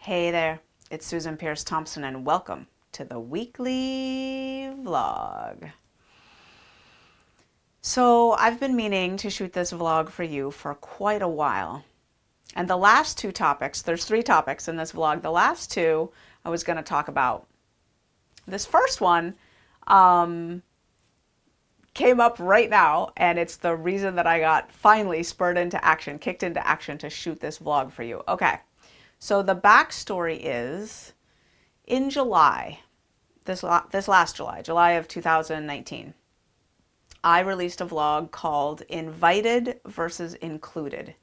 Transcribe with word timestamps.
Hey 0.00 0.30
there, 0.30 0.60
it's 0.92 1.04
Susan 1.04 1.36
Peirce 1.36 1.64
Thompson, 1.64 2.04
and 2.04 2.24
welcome 2.24 2.68
to 2.92 3.04
the 3.04 3.18
weekly 3.18 4.70
vlog. 4.80 5.72
So, 7.82 8.30
I've 8.32 8.60
been 8.60 8.76
meaning 8.76 9.16
to 9.18 9.28
shoot 9.28 9.52
this 9.52 9.72
vlog 9.72 10.08
for 10.08 10.22
you 10.22 10.52
for 10.52 10.72
quite 10.76 11.20
a 11.20 11.28
while. 11.28 11.84
And 12.54 12.70
the 12.70 12.76
last 12.76 13.18
two 13.18 13.32
topics, 13.32 13.82
there's 13.82 14.04
three 14.04 14.22
topics 14.22 14.68
in 14.68 14.76
this 14.76 14.92
vlog. 14.92 15.20
The 15.20 15.32
last 15.32 15.72
two 15.72 16.12
I 16.44 16.48
was 16.48 16.62
going 16.62 16.76
to 16.76 16.82
talk 16.82 17.08
about. 17.08 17.48
This 18.46 18.64
first 18.64 19.00
one 19.00 19.34
um, 19.88 20.62
came 21.92 22.20
up 22.20 22.38
right 22.38 22.70
now, 22.70 23.10
and 23.16 23.36
it's 23.36 23.56
the 23.56 23.74
reason 23.74 24.14
that 24.14 24.28
I 24.28 24.38
got 24.38 24.70
finally 24.70 25.24
spurred 25.24 25.58
into 25.58 25.84
action, 25.84 26.20
kicked 26.20 26.44
into 26.44 26.64
action 26.64 26.98
to 26.98 27.10
shoot 27.10 27.40
this 27.40 27.58
vlog 27.58 27.90
for 27.90 28.04
you. 28.04 28.22
Okay. 28.28 28.58
So 29.18 29.42
the 29.42 29.56
backstory 29.56 30.38
is 30.40 31.12
in 31.86 32.10
July, 32.10 32.80
this, 33.44 33.64
this 33.90 34.08
last 34.08 34.36
July, 34.36 34.62
July 34.62 34.92
of 34.92 35.08
2019, 35.08 36.14
I 37.24 37.40
released 37.40 37.80
a 37.80 37.86
vlog 37.86 38.30
called 38.30 38.82
Invited 38.82 39.80
versus 39.84 40.34
Included. 40.34 41.14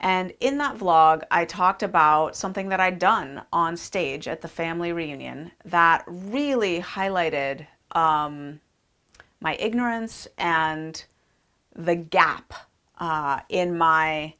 And 0.00 0.32
in 0.38 0.58
that 0.58 0.78
vlog, 0.78 1.24
I 1.30 1.44
talked 1.44 1.82
about 1.82 2.36
something 2.36 2.68
that 2.68 2.78
I'd 2.78 3.00
done 3.00 3.42
on 3.52 3.76
stage 3.76 4.28
at 4.28 4.40
the 4.40 4.48
family 4.48 4.92
reunion 4.92 5.50
that 5.64 6.04
really 6.06 6.80
highlighted 6.80 7.66
um, 7.92 8.60
my 9.40 9.56
ignorance 9.56 10.28
and 10.38 11.04
the 11.74 11.96
gap 11.96 12.52
uh, 12.98 13.40
in 13.48 13.76
my 13.76 14.34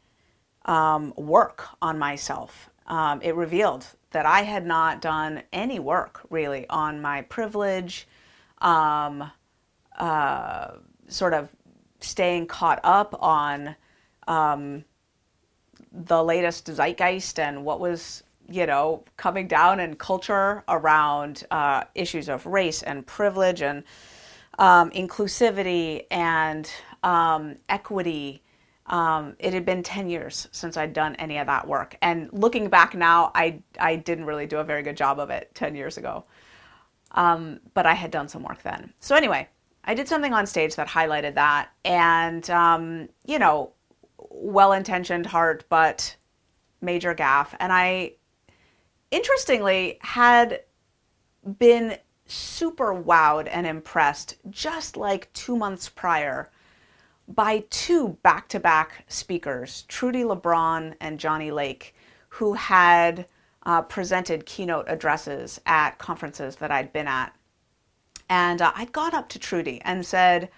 um, 0.68 1.12
work 1.16 1.66
on 1.82 1.98
myself. 1.98 2.70
Um, 2.86 3.20
it 3.22 3.34
revealed 3.34 3.86
that 4.12 4.24
I 4.27 4.42
had 4.42 4.64
not 4.64 5.00
done 5.00 5.42
any 5.52 5.78
work 5.78 6.20
really 6.30 6.66
on 6.69 7.02
my 7.02 7.22
privilege, 7.22 8.06
um, 8.58 9.30
uh, 9.98 10.72
sort 11.08 11.34
of 11.34 11.48
staying 12.00 12.46
caught 12.46 12.80
up 12.84 13.16
on 13.20 13.74
um, 14.28 14.84
the 15.91 16.22
latest 16.22 16.66
zeitgeist 16.66 17.39
and 17.39 17.64
what 17.64 17.80
was 17.80 18.22
you 18.50 18.66
know 18.66 19.05
coming 19.16 19.48
down 19.48 19.80
in 19.80 19.96
culture 19.96 20.62
around 20.69 21.44
uh, 21.50 21.84
issues 21.94 22.28
of 22.28 22.46
race 22.46 22.83
and 22.83 23.06
privilege 23.06 23.62
and 23.62 23.84
um, 24.58 24.91
inclusivity 24.91 26.05
and 26.11 26.70
um, 27.02 27.56
equity 27.69 28.42
um, 28.89 29.36
it 29.39 29.53
had 29.53 29.67
been 29.67 29.83
10 29.83 30.08
years 30.08 30.48
since 30.50 30.77
I'd 30.77 30.92
done 30.92 31.14
any 31.17 31.39
of 31.39 31.47
that 31.47 31.67
work. 31.67 31.97
And 32.00 32.31
looking 32.33 32.69
back 32.69 32.95
now, 32.95 33.30
I, 33.34 33.61
I 33.78 33.97
didn't 33.97 34.25
really 34.25 34.47
do 34.47 34.58
a 34.58 34.64
very 34.64 34.83
good 34.83 34.97
job 34.97 35.20
of 35.20 35.30
it 35.30 35.55
10 35.55 35.75
years 35.75 35.98
ago. 35.98 36.25
Um, 37.12 37.61
but 37.75 37.86
I 37.86 37.95
had 37.95 38.11
done 38.11 38.28
some 38.28 38.42
work 38.42 38.62
then. 38.62 38.92
So, 39.00 39.14
anyway, 39.14 39.48
I 39.84 39.95
did 39.95 40.08
something 40.08 40.34
on 40.34 40.47
stage 40.47 40.75
that 40.77 40.89
highlighted 40.89 41.34
that. 41.34 41.70
And, 41.84 42.48
um, 42.50 43.08
you 43.27 43.39
know, 43.39 43.72
well 44.30 44.72
intentioned 44.72 45.27
heart, 45.27 45.64
but 45.69 46.17
major 46.80 47.14
gaffe. 47.14 47.55
And 47.61 47.73
I, 47.73 48.14
interestingly, 49.11 49.98
had 50.00 50.62
been 51.58 51.97
super 52.27 52.95
wowed 52.95 53.48
and 53.50 53.67
impressed 53.67 54.36
just 54.50 54.97
like 54.97 55.33
two 55.33 55.56
months 55.56 55.89
prior 55.89 56.50
by 57.28 57.64
two 57.70 58.16
back 58.22 58.48
to 58.48 58.60
back 58.60 59.04
speakers, 59.08 59.84
Trudi 59.88 60.24
LeBron 60.24 60.94
and 61.00 61.20
Johnny 61.20 61.50
Lake, 61.50 61.94
who 62.30 62.54
had 62.54 63.26
uh, 63.64 63.82
presented 63.82 64.46
keynote 64.46 64.86
addresses 64.88 65.60
at 65.66 65.98
conferences 65.98 66.56
that 66.56 66.70
I'd 66.70 66.92
been 66.92 67.06
at. 67.06 67.34
And 68.30 68.62
uh, 68.62 68.72
I'd 68.74 68.92
gone 68.92 69.14
up 69.14 69.28
to 69.30 69.38
Trudi 69.38 69.80
and 69.84 70.04
said, 70.04 70.48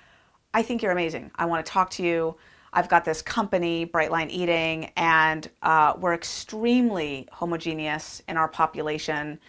I 0.55 0.63
think 0.63 0.83
you're 0.83 0.93
amazing. 0.93 1.31
I 1.37 1.47
want 1.47 1.65
to 1.65 1.71
talk 1.71 1.91
to 1.91 2.03
you. 2.05 2.37
I've 2.73 2.89
got 2.89 3.05
this 3.05 3.21
company, 3.21 3.85
Brightline 3.85 4.31
Eating, 4.31 4.93
and 4.97 5.49
uh, 5.63 5.95
we're 5.99 6.15
extremely 6.15 7.29
homogeneous 7.33 8.23
in 8.29 8.37
our 8.37 8.49
population. 8.49 9.41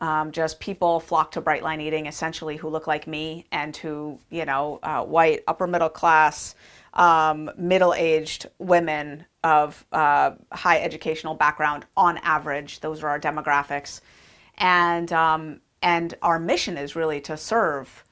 Um, 0.00 0.30
just 0.30 0.60
people 0.60 1.00
flock 1.00 1.32
to 1.32 1.42
Brightline 1.42 1.80
Eating 1.80 2.06
essentially 2.06 2.56
who 2.56 2.68
look 2.68 2.86
like 2.86 3.06
me 3.06 3.46
and 3.50 3.76
who, 3.76 4.20
you 4.30 4.44
know, 4.44 4.78
uh, 4.82 5.02
white, 5.02 5.42
upper 5.48 5.66
middle 5.66 5.88
class, 5.88 6.54
um, 6.94 7.50
middle 7.56 7.94
aged 7.94 8.46
women 8.58 9.24
of 9.42 9.84
uh, 9.90 10.32
high 10.52 10.80
educational 10.80 11.34
background 11.34 11.84
on 11.96 12.18
average. 12.18 12.80
Those 12.80 13.02
are 13.02 13.08
our 13.08 13.18
demographics. 13.18 14.00
And, 14.56 15.12
um, 15.12 15.60
and 15.82 16.14
our 16.22 16.38
mission 16.38 16.76
is 16.76 16.94
really 16.94 17.20
to 17.22 17.36
serve 17.36 18.04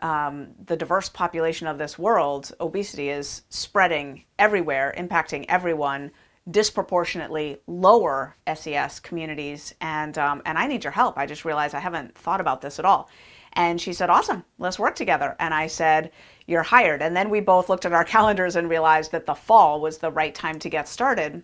um, 0.00 0.48
the 0.66 0.76
diverse 0.76 1.08
population 1.08 1.66
of 1.66 1.78
this 1.78 1.98
world. 1.98 2.52
Obesity 2.60 3.08
is 3.08 3.42
spreading 3.48 4.24
everywhere, 4.38 4.92
impacting 4.98 5.46
everyone 5.48 6.10
disproportionately 6.50 7.58
lower 7.66 8.36
SES 8.52 9.00
communities, 9.00 9.74
and 9.80 10.16
um, 10.18 10.42
and 10.44 10.58
I 10.58 10.66
need 10.66 10.84
your 10.84 10.92
help. 10.92 11.16
I 11.16 11.26
just 11.26 11.44
realized 11.44 11.74
I 11.74 11.80
haven't 11.80 12.16
thought 12.16 12.40
about 12.40 12.60
this 12.60 12.78
at 12.78 12.84
all. 12.84 13.08
And 13.54 13.80
she 13.80 13.92
said, 13.92 14.10
"Awesome, 14.10 14.44
let's 14.58 14.78
work 14.78 14.94
together." 14.94 15.36
And 15.38 15.54
I 15.54 15.66
said, 15.66 16.10
"You're 16.46 16.62
hired." 16.62 17.02
And 17.02 17.16
then 17.16 17.30
we 17.30 17.40
both 17.40 17.68
looked 17.68 17.84
at 17.84 17.92
our 17.92 18.04
calendars 18.16 18.56
and 18.56 18.68
realized 18.68 19.12
that 19.12 19.26
the 19.26 19.34
fall 19.34 19.80
was 19.80 19.98
the 19.98 20.10
right 20.10 20.34
time 20.34 20.58
to 20.60 20.70
get 20.70 20.88
started. 20.88 21.42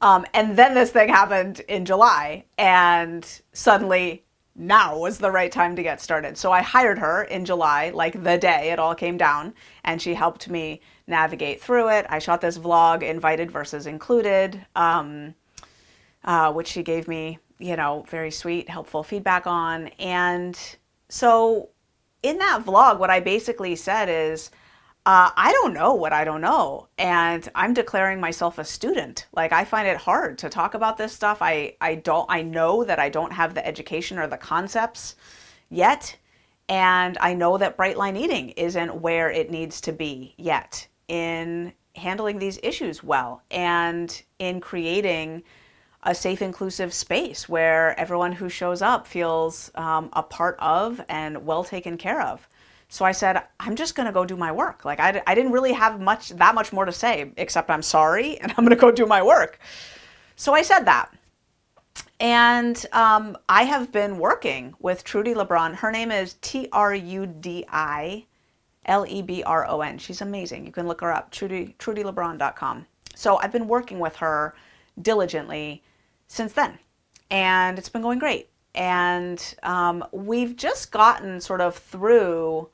Um, 0.00 0.26
and 0.34 0.56
then 0.56 0.74
this 0.74 0.90
thing 0.90 1.08
happened 1.08 1.60
in 1.60 1.84
July, 1.84 2.44
and 2.58 3.26
suddenly 3.52 4.24
now 4.56 4.96
was 4.96 5.18
the 5.18 5.30
right 5.30 5.50
time 5.50 5.74
to 5.76 5.82
get 5.82 6.00
started. 6.00 6.38
So 6.38 6.52
I 6.52 6.62
hired 6.62 6.98
her 6.98 7.24
in 7.24 7.44
July, 7.44 7.90
like 7.90 8.22
the 8.22 8.38
day 8.38 8.70
it 8.70 8.78
all 8.78 8.94
came 8.94 9.16
down, 9.16 9.54
and 9.84 10.00
she 10.00 10.14
helped 10.14 10.48
me 10.48 10.80
navigate 11.06 11.60
through 11.60 11.90
it. 11.90 12.06
I 12.08 12.18
shot 12.18 12.40
this 12.40 12.58
vlog, 12.58 13.02
invited 13.02 13.50
versus 13.50 13.86
included, 13.86 14.64
um, 14.76 15.34
uh, 16.24 16.52
which 16.52 16.68
she 16.68 16.82
gave 16.82 17.08
me, 17.08 17.38
you 17.58 17.76
know, 17.76 18.04
very 18.08 18.30
sweet, 18.30 18.68
helpful 18.68 19.02
feedback 19.02 19.46
on. 19.46 19.88
And 19.98 20.58
so 21.08 21.70
in 22.22 22.38
that 22.38 22.64
vlog, 22.64 22.98
what 22.98 23.10
I 23.10 23.20
basically 23.20 23.76
said 23.76 24.08
is, 24.08 24.50
uh, 25.06 25.30
I 25.36 25.52
don't 25.52 25.74
know 25.74 25.94
what 25.94 26.14
I 26.14 26.24
don't 26.24 26.40
know. 26.40 26.88
And 26.96 27.46
I'm 27.54 27.74
declaring 27.74 28.20
myself 28.20 28.58
a 28.58 28.64
student. 28.64 29.26
Like 29.34 29.52
I 29.52 29.64
find 29.64 29.86
it 29.86 29.98
hard 29.98 30.38
to 30.38 30.48
talk 30.48 30.72
about 30.74 30.96
this 30.96 31.12
stuff. 31.12 31.38
I, 31.42 31.76
I 31.80 31.96
don't 31.96 32.26
I 32.30 32.40
know 32.42 32.84
that 32.84 32.98
I 32.98 33.10
don't 33.10 33.32
have 33.32 33.54
the 33.54 33.66
education 33.66 34.18
or 34.18 34.26
the 34.26 34.38
concepts 34.38 35.16
yet. 35.68 36.16
And 36.70 37.18
I 37.20 37.34
know 37.34 37.58
that 37.58 37.76
bright 37.76 37.98
line 37.98 38.16
eating 38.16 38.50
isn't 38.50 39.02
where 39.02 39.30
it 39.30 39.50
needs 39.50 39.82
to 39.82 39.92
be 39.92 40.34
yet 40.38 40.86
in 41.08 41.74
handling 41.96 42.38
these 42.38 42.58
issues 42.62 43.04
well 43.04 43.42
and 43.50 44.22
in 44.38 44.60
creating 44.60 45.42
a 46.02 46.14
safe, 46.14 46.40
inclusive 46.42 46.92
space 46.92 47.48
where 47.48 47.98
everyone 47.98 48.32
who 48.32 48.48
shows 48.48 48.82
up 48.82 49.06
feels 49.06 49.70
um, 49.74 50.08
a 50.14 50.22
part 50.22 50.56
of 50.60 51.00
and 51.08 51.44
well 51.44 51.64
taken 51.64 51.98
care 51.98 52.22
of. 52.22 52.48
So 52.94 53.04
I 53.04 53.10
said, 53.10 53.42
I'm 53.58 53.74
just 53.74 53.96
going 53.96 54.06
to 54.06 54.12
go 54.12 54.24
do 54.24 54.36
my 54.36 54.52
work. 54.52 54.84
Like, 54.84 55.00
I, 55.00 55.20
I 55.26 55.34
didn't 55.34 55.50
really 55.50 55.72
have 55.72 56.00
much, 56.00 56.28
that 56.28 56.54
much 56.54 56.72
more 56.72 56.84
to 56.84 56.92
say, 56.92 57.32
except 57.36 57.68
I'm 57.68 57.82
sorry 57.82 58.38
and 58.40 58.52
I'm 58.52 58.64
going 58.64 58.70
to 58.70 58.76
go 58.76 58.92
do 58.92 59.04
my 59.04 59.20
work. 59.20 59.58
So 60.36 60.54
I 60.54 60.62
said 60.62 60.84
that. 60.84 61.12
And 62.20 62.86
um, 62.92 63.36
I 63.48 63.64
have 63.64 63.90
been 63.90 64.18
working 64.18 64.76
with 64.78 65.02
Trudi 65.02 65.34
LeBron. 65.34 65.74
Her 65.74 65.90
name 65.90 66.12
is 66.12 66.36
T 66.40 66.68
R 66.70 66.94
U 66.94 67.26
D 67.26 67.64
I 67.68 68.26
L 68.86 69.04
E 69.08 69.22
B 69.22 69.42
R 69.42 69.66
O 69.68 69.80
N. 69.80 69.98
She's 69.98 70.20
amazing. 70.20 70.64
You 70.64 70.70
can 70.70 70.86
look 70.86 71.00
her 71.00 71.12
up, 71.12 71.32
Trudi, 71.32 71.74
TrudiLeBron.com. 71.80 72.86
So 73.16 73.38
I've 73.38 73.50
been 73.50 73.66
working 73.66 73.98
with 73.98 74.14
her 74.16 74.54
diligently 75.02 75.82
since 76.28 76.52
then, 76.52 76.78
and 77.28 77.76
it's 77.76 77.88
been 77.88 78.02
going 78.02 78.20
great. 78.20 78.50
And 78.76 79.44
um, 79.64 80.04
we've 80.12 80.54
just 80.54 80.92
gotten 80.92 81.40
sort 81.40 81.60
of 81.60 81.74
through 81.74 82.68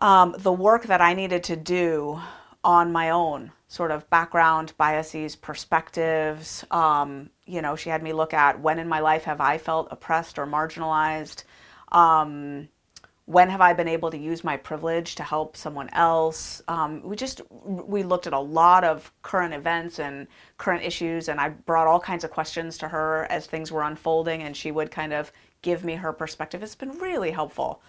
um, 0.00 0.34
the 0.38 0.52
work 0.52 0.84
that 0.84 1.00
I 1.00 1.14
needed 1.14 1.44
to 1.44 1.56
do 1.56 2.20
on 2.62 2.92
my 2.92 3.10
own, 3.10 3.52
sort 3.68 3.90
of 3.90 4.08
background, 4.10 4.72
biases, 4.76 5.36
perspectives. 5.36 6.64
Um, 6.70 7.30
you 7.44 7.60
know, 7.60 7.76
she 7.76 7.90
had 7.90 8.02
me 8.02 8.12
look 8.12 8.32
at 8.32 8.60
when 8.60 8.78
in 8.78 8.88
my 8.88 9.00
life 9.00 9.24
have 9.24 9.40
I 9.40 9.58
felt 9.58 9.88
oppressed 9.90 10.38
or 10.38 10.46
marginalized. 10.46 11.44
Um, 11.92 12.68
when 13.26 13.48
have 13.48 13.62
I 13.62 13.72
been 13.72 13.88
able 13.88 14.10
to 14.10 14.18
use 14.18 14.44
my 14.44 14.56
privilege 14.56 15.14
to 15.14 15.22
help 15.22 15.56
someone 15.56 15.88
else? 15.90 16.60
Um, 16.68 17.02
we 17.02 17.16
just 17.16 17.40
we 17.50 18.02
looked 18.02 18.26
at 18.26 18.34
a 18.34 18.38
lot 18.38 18.84
of 18.84 19.12
current 19.22 19.54
events 19.54 19.98
and 19.98 20.26
current 20.58 20.82
issues, 20.82 21.28
and 21.28 21.40
I 21.40 21.50
brought 21.50 21.86
all 21.86 22.00
kinds 22.00 22.24
of 22.24 22.30
questions 22.30 22.76
to 22.78 22.88
her 22.88 23.26
as 23.30 23.46
things 23.46 23.72
were 23.72 23.82
unfolding, 23.82 24.42
and 24.42 24.54
she 24.54 24.70
would 24.70 24.90
kind 24.90 25.14
of 25.14 25.32
give 25.62 25.84
me 25.84 25.94
her 25.94 26.12
perspective. 26.12 26.62
It's 26.62 26.74
been 26.74 26.98
really 26.98 27.30
helpful. 27.30 27.80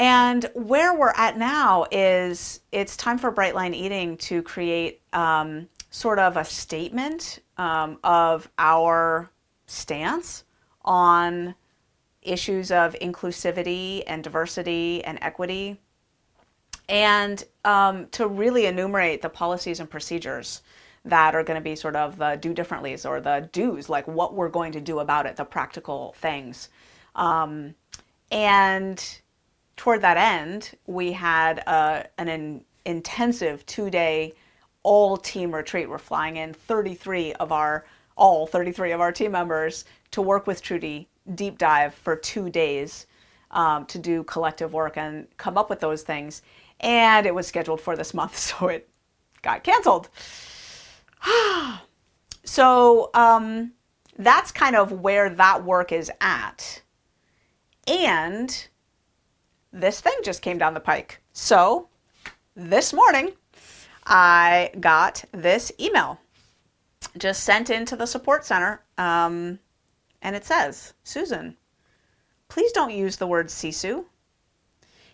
And 0.00 0.50
where 0.54 0.94
we're 0.94 1.12
at 1.14 1.36
now 1.36 1.84
is 1.92 2.60
it's 2.72 2.96
time 2.96 3.18
for 3.18 3.30
Brightline 3.30 3.74
Eating 3.74 4.16
to 4.16 4.40
create 4.40 5.02
um, 5.12 5.68
sort 5.90 6.18
of 6.18 6.38
a 6.38 6.44
statement 6.44 7.40
um, 7.58 7.98
of 8.02 8.48
our 8.56 9.30
stance 9.66 10.44
on 10.86 11.54
issues 12.22 12.70
of 12.70 12.94
inclusivity 13.02 14.02
and 14.06 14.24
diversity 14.24 15.04
and 15.04 15.18
equity, 15.20 15.78
and 16.88 17.44
um, 17.66 18.06
to 18.12 18.26
really 18.26 18.64
enumerate 18.64 19.20
the 19.20 19.28
policies 19.28 19.80
and 19.80 19.90
procedures 19.90 20.62
that 21.04 21.34
are 21.34 21.44
going 21.44 21.58
to 21.58 21.62
be 21.62 21.76
sort 21.76 21.94
of 21.94 22.16
the 22.16 22.38
do 22.40 22.54
differentlys 22.54 23.06
or 23.06 23.20
the 23.20 23.50
do's, 23.52 23.90
like 23.90 24.08
what 24.08 24.32
we're 24.32 24.48
going 24.48 24.72
to 24.72 24.80
do 24.80 25.00
about 25.00 25.26
it, 25.26 25.36
the 25.36 25.44
practical 25.44 26.14
things. 26.16 26.70
Um, 27.14 27.74
and 28.30 29.20
toward 29.80 30.02
that 30.02 30.18
end, 30.18 30.72
we 30.86 31.10
had 31.10 31.62
uh, 31.66 32.02
an 32.18 32.28
in, 32.28 32.62
intensive 32.84 33.64
two 33.64 33.88
day 33.88 34.34
all 34.82 35.16
team 35.16 35.54
retreat. 35.54 35.88
We're 35.88 35.96
flying 35.96 36.36
in 36.36 36.52
33 36.52 37.32
of 37.34 37.50
our, 37.50 37.86
all 38.14 38.46
33 38.46 38.92
of 38.92 39.00
our 39.00 39.10
team 39.10 39.32
members 39.32 39.86
to 40.10 40.20
work 40.20 40.46
with 40.46 40.60
Trudi 40.60 41.08
deep 41.34 41.56
dive 41.56 41.94
for 41.94 42.14
two 42.14 42.50
days 42.50 43.06
um, 43.52 43.86
to 43.86 43.98
do 43.98 44.22
collective 44.24 44.74
work 44.74 44.98
and 44.98 45.26
come 45.38 45.56
up 45.56 45.70
with 45.70 45.80
those 45.80 46.02
things. 46.02 46.42
And 46.80 47.24
it 47.24 47.34
was 47.34 47.46
scheduled 47.46 47.80
for 47.80 47.96
this 47.96 48.12
month, 48.12 48.36
so 48.58 48.68
it 48.68 48.86
got 49.40 49.64
canceled. 49.64 50.10
so 52.44 53.08
um, 53.14 53.72
that's 54.18 54.52
kind 54.52 54.76
of 54.76 54.92
where 54.92 55.30
that 55.30 55.64
work 55.64 55.90
is 55.90 56.12
at. 56.20 56.82
And 57.88 58.68
this 59.72 60.00
thing 60.00 60.16
just 60.22 60.42
came 60.42 60.58
down 60.58 60.74
the 60.74 60.80
pike. 60.80 61.20
So 61.32 61.88
this 62.54 62.92
morning, 62.92 63.32
I 64.06 64.70
got 64.80 65.24
this 65.32 65.70
email 65.78 66.18
just 67.18 67.44
sent 67.44 67.70
into 67.70 67.96
the 67.96 68.06
support 68.06 68.44
center. 68.44 68.82
Um, 68.98 69.58
and 70.22 70.36
it 70.36 70.44
says, 70.44 70.94
Susan, 71.02 71.56
please 72.48 72.72
don't 72.72 72.92
use 72.92 73.16
the 73.16 73.26
word 73.26 73.48
sisu. 73.48 74.04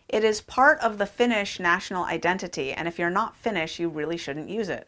It 0.09 0.25
is 0.25 0.41
part 0.41 0.79
of 0.81 0.99
the 0.99 1.07
Finnish 1.07 1.59
national 1.59 2.05
identity, 2.05 2.73
and 2.73 2.87
if 2.87 2.99
you're 2.99 3.11
not 3.11 3.37
Finnish, 3.37 3.81
you 3.81 3.89
really 3.89 4.17
shouldn't 4.17 4.49
use 4.49 4.69
it. 4.69 4.87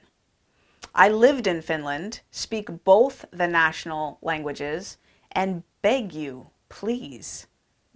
I 0.94 1.08
lived 1.08 1.46
in 1.46 1.60
Finland, 1.60 2.20
speak 2.30 2.84
both 2.84 3.24
the 3.32 3.48
national 3.48 4.18
languages, 4.22 4.96
and 5.32 5.64
beg 5.82 6.12
you, 6.12 6.50
please, 6.68 7.48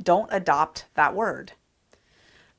don't 0.02 0.28
adopt 0.32 0.86
that 0.94 1.14
word. 1.14 1.52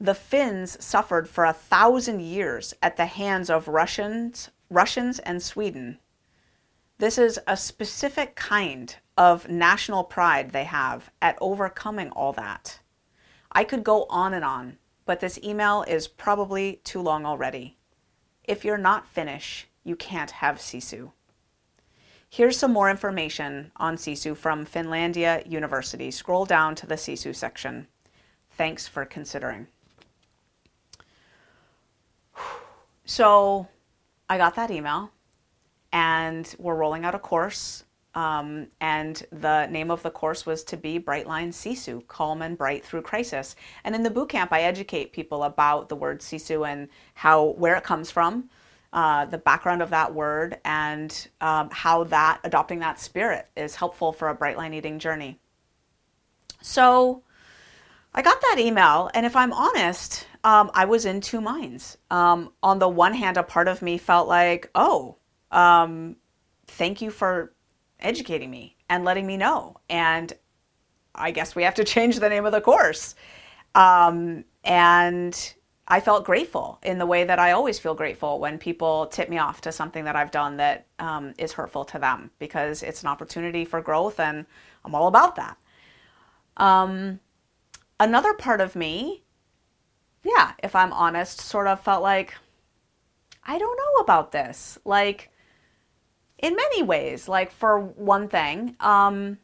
The 0.04 0.14
Finns 0.14 0.84
suffered 0.84 1.30
for 1.30 1.46
a 1.46 1.54
thousand 1.54 2.20
years 2.20 2.74
at 2.82 2.98
the 2.98 3.06
hands 3.06 3.50
of 3.50 3.70
Russians, 3.70 4.52
Russians 4.70 5.20
and 5.20 5.42
Sweden. 5.42 5.98
This 6.98 7.18
is 7.18 7.40
a 7.48 7.56
specific 7.56 8.36
kind 8.36 8.94
of 9.18 9.48
national 9.48 10.04
pride 10.04 10.52
they 10.52 10.66
have 10.66 11.10
at 11.22 11.38
overcoming 11.40 12.10
all 12.10 12.34
that. 12.34 12.82
I 13.54 13.64
could 13.64 13.86
go 13.86 14.04
on 14.10 14.34
and 14.34 14.44
on, 14.44 14.78
but 15.06 15.22
this 15.22 15.40
email 15.42 15.84
is 15.84 16.10
probably 16.10 16.82
too 16.84 17.00
long 17.00 17.26
already. 17.26 17.78
If 18.44 18.66
you're 18.66 18.78
not 18.78 19.08
Finnish, 19.08 19.70
you 19.86 19.96
can't 19.96 20.32
have 20.32 20.58
Sisu. 20.58 21.14
Here's 22.30 22.60
some 22.60 22.74
more 22.74 22.90
information 22.90 23.72
on 23.78 23.96
Sisu 23.96 24.36
from 24.36 24.66
Finlandia 24.66 25.50
University. 25.50 26.12
Scroll 26.12 26.44
down 26.44 26.76
to 26.76 26.86
the 26.86 26.96
Sisu 26.96 27.34
section. 27.34 27.88
Thanks 28.52 28.86
for 28.86 29.06
considering. 29.06 29.68
So 33.06 33.68
I 34.30 34.38
got 34.38 34.56
that 34.56 34.72
email, 34.72 35.12
and 35.92 36.54
we're 36.58 36.76
rolling 36.76 37.06
out 37.06 37.16
a 37.16 37.20
course 37.20 37.84
um, 38.16 38.68
and 38.80 39.24
the 39.32 39.66
name 39.68 39.90
of 39.90 40.04
the 40.04 40.12
course 40.12 40.46
was 40.46 40.64
to 40.66 40.78
be 40.78 41.00
Brightline 41.00 41.50
Sisu, 41.50 42.06
Calm 42.08 42.42
and 42.42 42.58
Bright 42.58 42.86
Through 42.86 43.02
Crisis. 43.02 43.56
And 43.84 43.96
in 43.96 44.04
the 44.04 44.10
boot 44.10 44.30
camp, 44.30 44.54
I 44.54 44.62
educate 44.62 45.14
people 45.14 45.44
about 45.44 45.90
the 45.90 45.96
word 45.96 46.20
Sisu 46.20 46.68
and 46.68 46.90
how 47.16 47.48
where 47.58 47.76
it 47.76 47.84
comes 47.84 48.12
from, 48.12 48.50
uh, 48.92 49.26
the 49.26 49.40
background 49.40 49.82
of 49.82 49.90
that 49.90 50.14
word, 50.14 50.60
and 50.64 51.28
um, 51.42 51.70
how 51.72 52.04
that 52.06 52.40
adopting 52.44 52.80
that 52.80 53.00
spirit 53.00 53.48
is 53.58 53.76
helpful 53.76 54.14
for 54.14 54.30
a 54.30 54.38
Brightline 54.38 54.76
eating 54.76 55.00
journey. 55.00 55.40
So 56.62 57.24
I 58.16 58.22
got 58.22 58.40
that 58.42 58.58
email, 58.60 59.10
and 59.14 59.26
if 59.26 59.36
I'm 59.36 59.52
honest, 59.52 60.28
um, 60.44 60.70
I 60.74 60.86
was 60.86 61.06
in 61.06 61.20
two 61.20 61.42
minds. 61.42 61.98
Um, 62.12 62.52
on 62.62 62.80
the 62.80 62.90
one 62.90 63.14
hand, 63.14 63.38
a 63.38 63.44
part 63.44 63.68
of 63.68 63.82
me 63.82 63.98
felt 63.98 64.28
like, 64.28 64.70
oh, 64.76 65.18
um, 65.52 66.18
thank 66.68 67.02
you 67.02 67.10
for 67.10 67.54
educating 68.00 68.52
me 68.52 68.76
and 68.90 69.04
letting 69.04 69.26
me 69.26 69.38
know. 69.38 69.78
And 69.90 70.32
I 71.16 71.32
guess 71.32 71.56
we 71.56 71.64
have 71.64 71.76
to 71.76 71.84
change 71.96 72.20
the 72.20 72.30
name 72.30 72.46
of 72.46 72.52
the 72.52 72.62
course. 72.62 73.16
Um, 73.74 74.46
and 74.64 75.54
I 75.88 76.00
felt 76.00 76.26
grateful 76.26 76.80
in 76.84 77.00
the 77.00 77.06
way 77.06 77.24
that 77.24 77.40
I 77.40 77.52
always 77.52 77.80
feel 77.80 77.96
grateful 77.96 78.40
when 78.40 78.58
people 78.58 79.08
tip 79.08 79.30
me 79.30 79.38
off 79.38 79.62
to 79.62 79.72
something 79.72 80.06
that 80.06 80.16
I've 80.16 80.32
done 80.32 80.58
that 80.58 80.86
um, 81.00 81.34
is 81.38 81.52
hurtful 81.52 81.86
to 81.86 82.00
them 82.00 82.32
because 82.40 82.84
it's 82.84 83.02
an 83.02 83.10
opportunity 83.10 83.66
for 83.66 83.82
growth 83.82 84.20
and 84.20 84.46
I'm 84.86 84.96
all 84.96 85.08
about 85.08 85.36
that. 85.36 85.58
Um, 86.58 87.20
another 88.04 88.34
part 88.34 88.62
of 88.62 88.76
me, 88.76 89.24
yeah, 90.24 90.52
if 90.62 90.76
I'm 90.76 90.94
honest, 90.94 91.42
sort 91.42 91.68
of 91.68 91.82
felt 91.82 92.04
like, 92.04 92.34
I 93.46 93.58
don't 93.58 93.78
know 93.78 94.02
about 94.02 94.32
this. 94.32 94.78
Like, 94.86 95.30
in 96.38 96.56
many 96.56 96.84
ways. 96.84 97.28
Like, 97.28 97.52
for 97.52 97.80
one 97.80 98.28
thing, 98.28 98.76
um, 98.80 99.38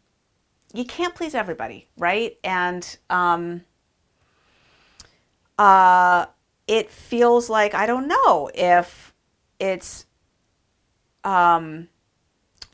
you 0.73 0.85
can't 0.85 1.15
please 1.15 1.33
everybody, 1.33 1.87
right? 1.97 2.37
And 2.43 2.97
um, 3.09 3.63
uh, 5.57 6.25
it 6.67 6.91
feels 6.91 7.49
like, 7.49 7.73
I 7.73 7.85
don't 7.85 8.07
know 8.07 8.51
if 8.53 9.13
it's 9.59 10.05
um, 11.23 11.87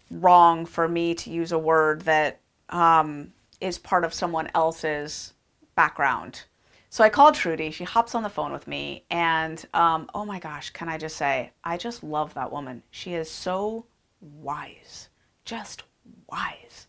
wrong 0.09 0.65
for 0.65 0.87
me 0.87 1.13
to 1.15 1.29
use 1.29 1.51
a 1.51 1.59
word 1.59 2.01
that 2.01 2.41
um, 2.69 3.33
is 3.61 3.77
part 3.77 4.03
of 4.03 4.13
someone 4.13 4.49
else's 4.55 5.34
background. 5.75 6.43
So 6.89 7.03
I 7.03 7.09
called 7.09 7.35
Trudi. 7.35 7.71
She 7.71 7.83
hops 7.83 8.15
on 8.15 8.23
the 8.23 8.29
phone 8.29 8.53
with 8.53 8.67
me, 8.67 9.03
and 9.09 9.63
um, 9.73 10.09
oh 10.13 10.23
my 10.25 10.39
gosh, 10.39 10.69
can 10.69 10.87
I 10.87 10.97
just 10.97 11.17
say, 11.17 11.51
I 11.63 11.77
just 11.77 12.03
love 12.03 12.33
that 12.35 12.51
woman. 12.51 12.83
She 12.89 13.13
is 13.13 13.29
so 13.29 13.85
wise, 14.21 15.09
just 15.43 15.83
wise. 16.29 16.87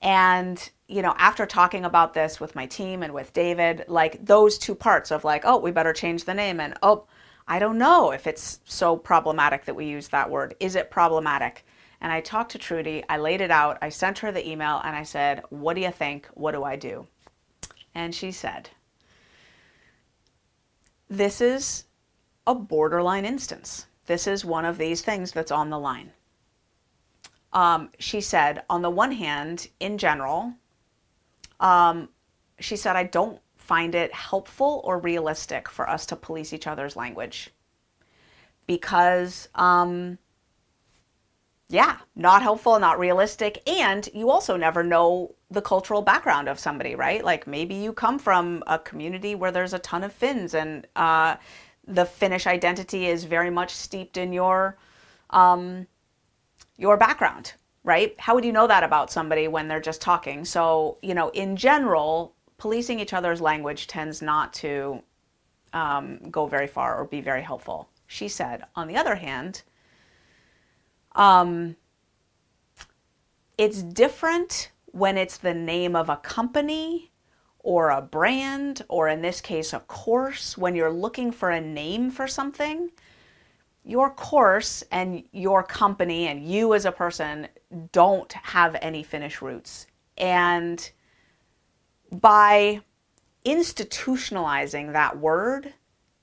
And, 0.00 0.70
you 0.86 1.02
know, 1.02 1.14
after 1.18 1.46
talking 1.46 1.84
about 1.84 2.14
this 2.14 2.38
with 2.38 2.54
my 2.54 2.66
team 2.66 3.02
and 3.02 3.12
with 3.12 3.32
David, 3.32 3.86
like 3.88 4.24
those 4.24 4.58
two 4.58 4.74
parts 4.74 5.10
of 5.10 5.24
like, 5.24 5.42
oh, 5.44 5.58
we 5.58 5.70
better 5.70 5.92
change 5.92 6.24
the 6.24 6.34
name, 6.34 6.60
and 6.60 6.74
oh, 6.82 7.06
I 7.48 7.58
don't 7.58 7.78
know 7.78 8.12
if 8.12 8.26
it's 8.26 8.60
so 8.64 8.96
problematic 8.96 9.64
that 9.64 9.74
we 9.74 9.86
use 9.86 10.08
that 10.08 10.30
word. 10.30 10.54
Is 10.60 10.76
it 10.76 10.90
problematic? 10.90 11.66
And 12.00 12.12
I 12.12 12.20
talked 12.20 12.52
to 12.52 12.58
Trudi, 12.58 13.02
I 13.08 13.16
laid 13.16 13.40
it 13.40 13.50
out, 13.50 13.78
I 13.82 13.88
sent 13.88 14.18
her 14.18 14.30
the 14.30 14.48
email, 14.48 14.80
and 14.84 14.94
I 14.94 15.02
said, 15.02 15.42
What 15.50 15.74
do 15.74 15.80
you 15.80 15.90
think? 15.90 16.28
What 16.34 16.52
do 16.52 16.62
I 16.62 16.76
do? 16.76 17.06
And 17.94 18.14
she 18.14 18.32
said, 18.32 18.70
This 21.08 21.40
is 21.40 21.84
a 22.46 22.54
borderline 22.54 23.24
instance. 23.24 23.86
This 24.06 24.26
is 24.26 24.44
one 24.44 24.64
of 24.64 24.78
these 24.78 25.02
things 25.02 25.32
that's 25.32 25.52
on 25.52 25.70
the 25.70 25.78
line 25.78 26.12
um, 27.54 27.90
she 27.98 28.20
said, 28.20 28.62
on 28.68 28.82
the 28.82 28.90
one 28.90 29.12
hand, 29.12 29.68
in 29.80 29.96
general, 29.96 30.52
um, 31.60 32.08
she 32.58 32.76
said, 32.76 32.96
I 32.96 33.04
don't 33.04 33.40
find 33.56 33.94
it 33.94 34.12
helpful 34.12 34.82
or 34.84 34.98
realistic 34.98 35.68
for 35.68 35.88
us 35.88 36.04
to 36.06 36.16
police 36.16 36.52
each 36.52 36.66
other's 36.66 36.96
language 36.96 37.50
because, 38.66 39.48
um, 39.54 40.18
yeah, 41.68 41.98
not 42.14 42.42
helpful, 42.42 42.78
not 42.78 42.98
realistic. 42.98 43.62
And 43.68 44.08
you 44.14 44.30
also 44.30 44.56
never 44.56 44.82
know 44.82 45.34
the 45.50 45.62
cultural 45.62 46.02
background 46.02 46.48
of 46.48 46.58
somebody, 46.58 46.94
right? 46.94 47.24
Like 47.24 47.46
maybe 47.46 47.74
you 47.74 47.92
come 47.92 48.18
from 48.18 48.62
a 48.66 48.78
community 48.78 49.34
where 49.34 49.52
there's 49.52 49.72
a 49.72 49.78
ton 49.78 50.04
of 50.04 50.12
Finns 50.12 50.54
and 50.54 50.86
uh, 50.96 51.36
the 51.86 52.04
Finnish 52.04 52.46
identity 52.46 53.06
is 53.06 53.24
very 53.24 53.50
much 53.50 53.70
steeped 53.70 54.16
in 54.16 54.32
your. 54.32 54.76
Um, 55.30 55.86
your 56.76 56.96
background, 56.96 57.54
right? 57.84 58.18
How 58.18 58.34
would 58.34 58.44
you 58.44 58.52
know 58.52 58.66
that 58.66 58.82
about 58.82 59.10
somebody 59.10 59.48
when 59.48 59.68
they're 59.68 59.80
just 59.80 60.00
talking? 60.00 60.44
So, 60.44 60.98
you 61.02 61.14
know, 61.14 61.28
in 61.30 61.56
general, 61.56 62.34
policing 62.58 63.00
each 63.00 63.12
other's 63.12 63.40
language 63.40 63.86
tends 63.86 64.20
not 64.22 64.52
to 64.54 65.02
um, 65.72 66.18
go 66.30 66.46
very 66.46 66.66
far 66.66 66.98
or 66.98 67.04
be 67.04 67.20
very 67.20 67.42
helpful. 67.42 67.88
She 68.06 68.28
said, 68.28 68.64
on 68.74 68.88
the 68.88 68.96
other 68.96 69.14
hand, 69.14 69.62
um, 71.14 71.76
it's 73.56 73.82
different 73.82 74.70
when 74.86 75.16
it's 75.16 75.38
the 75.38 75.54
name 75.54 75.96
of 75.96 76.08
a 76.08 76.16
company 76.16 77.10
or 77.60 77.90
a 77.90 78.02
brand, 78.02 78.82
or 78.88 79.08
in 79.08 79.22
this 79.22 79.40
case, 79.40 79.72
a 79.72 79.80
course, 79.80 80.58
when 80.58 80.74
you're 80.74 80.92
looking 80.92 81.32
for 81.32 81.50
a 81.50 81.60
name 81.60 82.10
for 82.10 82.28
something 82.28 82.90
your 83.84 84.10
course 84.10 84.82
and 84.90 85.22
your 85.32 85.62
company 85.62 86.26
and 86.26 86.42
you 86.42 86.74
as 86.74 86.86
a 86.86 86.92
person 86.92 87.46
don't 87.92 88.32
have 88.32 88.76
any 88.80 89.02
Finnish 89.02 89.42
roots. 89.42 89.86
And 90.16 90.90
by 92.10 92.80
institutionalizing 93.44 94.92
that 94.92 95.18
word, 95.18 95.74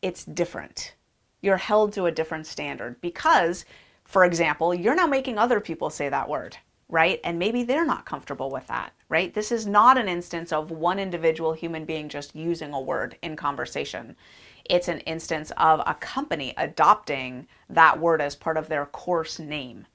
it's 0.01 0.25
different. 0.25 0.95
You're 1.41 1.57
held 1.57 1.93
to 1.93 2.07
a 2.07 2.11
different 2.11 2.47
standard 2.47 2.99
because, 2.99 3.65
for 4.11 4.25
example, 4.25 4.75
you're 4.75 4.93
now 4.93 5.07
making 5.07 5.37
other 5.37 5.61
people 5.61 5.89
say 5.89 6.09
that 6.09 6.27
word, 6.27 6.57
right? 6.89 7.21
And 7.23 7.39
maybe 7.39 7.63
they're 7.63 7.85
not 7.85 8.05
comfortable 8.05 8.51
with 8.51 8.67
that, 8.67 8.91
right? 9.07 9.33
This 9.33 9.53
is 9.53 9.65
not 9.65 9.97
an 9.97 10.09
instance 10.09 10.51
of 10.51 10.69
one 10.69 10.99
individual 10.99 11.53
human 11.53 11.85
being 11.85 12.09
just 12.09 12.35
using 12.35 12.73
a 12.73 12.81
word 12.81 13.15
in 13.21 13.37
conversation. 13.37 14.17
It's 14.65 14.89
an 14.89 14.99
instance 14.99 15.53
of 15.55 15.81
a 15.85 15.93
company 15.93 16.53
adopting 16.57 17.47
that 17.69 18.01
word 18.01 18.19
as 18.19 18.35
part 18.35 18.57
of 18.57 18.67
their 18.67 18.85
course 18.85 19.39
name. 19.39 19.87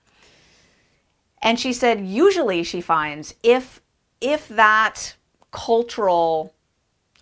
And 1.43 1.61
she 1.61 1.75
said 1.75 2.07
usually 2.07 2.63
she 2.63 2.81
finds 2.81 3.35
if 3.43 3.83
if 4.23 4.49
that 4.49 5.15
cultural 5.51 6.55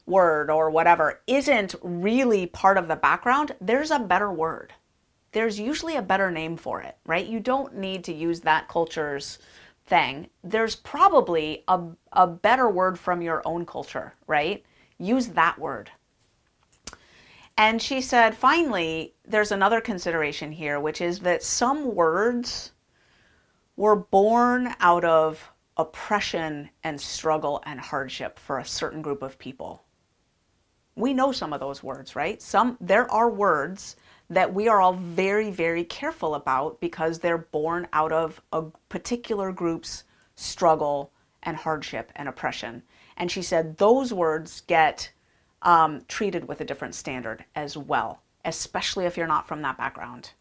word 0.07 0.49
or 0.49 0.71
whatever 0.71 1.21
isn't 1.27 1.75
really 1.83 2.47
part 2.47 2.79
of 2.79 2.87
the 2.87 2.95
background, 2.95 3.57
there's 3.61 3.91
a 3.91 3.99
better 3.99 4.31
word. 4.31 4.73
There's 5.35 5.59
usually 5.59 5.97
a 5.97 6.03
better 6.03 6.31
name 6.31 6.57
for 6.57 6.81
it, 6.81 6.97
right? 7.05 7.27
You 7.27 7.41
don't 7.41 7.77
need 7.77 8.05
to 8.05 8.13
use 8.15 8.41
that 8.43 8.69
culture's 8.69 9.41
thing. 9.85 10.29
There's 10.45 10.77
probably 10.77 11.65
a, 11.67 11.81
a 12.13 12.29
better 12.29 12.71
word 12.71 12.99
from 12.99 13.21
your 13.21 13.43
own 13.45 13.67
culture, 13.67 14.15
right? 14.29 14.65
Use 14.97 15.29
that 15.29 15.59
word. 15.59 15.91
And 17.59 17.83
she 17.83 18.01
said, 18.01 18.37
finally, 18.37 19.15
there's 19.27 19.51
another 19.51 19.81
consideration 19.81 20.53
here, 20.53 20.79
which 20.79 21.01
is 21.01 21.19
that 21.21 21.43
some 21.43 21.97
words 21.97 22.71
were 23.77 23.97
born 23.97 24.73
out 24.79 25.05
of 25.05 25.51
oppression 25.77 26.71
and 26.85 27.01
struggle 27.01 27.61
and 27.67 27.81
hardship 27.81 28.39
for 28.39 28.59
a 28.59 28.65
certain 28.65 29.03
group 29.03 29.21
of 29.21 29.37
people. 29.37 29.83
We 30.95 31.13
know 31.13 31.33
some 31.33 31.53
of 31.53 31.59
those 31.59 31.83
words, 31.83 32.15
right? 32.15 32.41
Some 32.41 32.79
there 32.81 33.11
are 33.11 33.29
words 33.29 33.97
that 34.31 34.55
we 34.55 34.69
are 34.69 34.81
all 34.81 34.95
very 34.95 35.51
very 35.51 35.85
careful 35.85 36.35
about 36.35 36.81
because 36.81 37.19
they're 37.19 37.39
born 37.39 37.87
out 37.93 38.13
of 38.13 38.41
a 38.53 38.63
particular 38.89 39.53
group's 39.53 40.05
struggle 40.35 41.13
and 41.43 41.57
hardship 41.57 42.11
and 42.17 42.29
oppression. 42.29 42.83
And 43.17 43.31
she 43.31 43.43
said 43.43 43.77
those 43.77 44.13
words 44.13 44.63
get 44.63 45.13
um, 45.63 46.03
treated 46.09 46.49
with 46.49 46.61
a 46.61 46.65
different 46.65 46.95
standard 46.95 47.45
as 47.55 47.77
well, 47.77 48.23
especially 48.45 49.05
if 49.07 49.17
you're 49.17 49.27
not 49.27 49.47
from 49.47 49.63
that 49.63 49.79
background. 49.79 50.33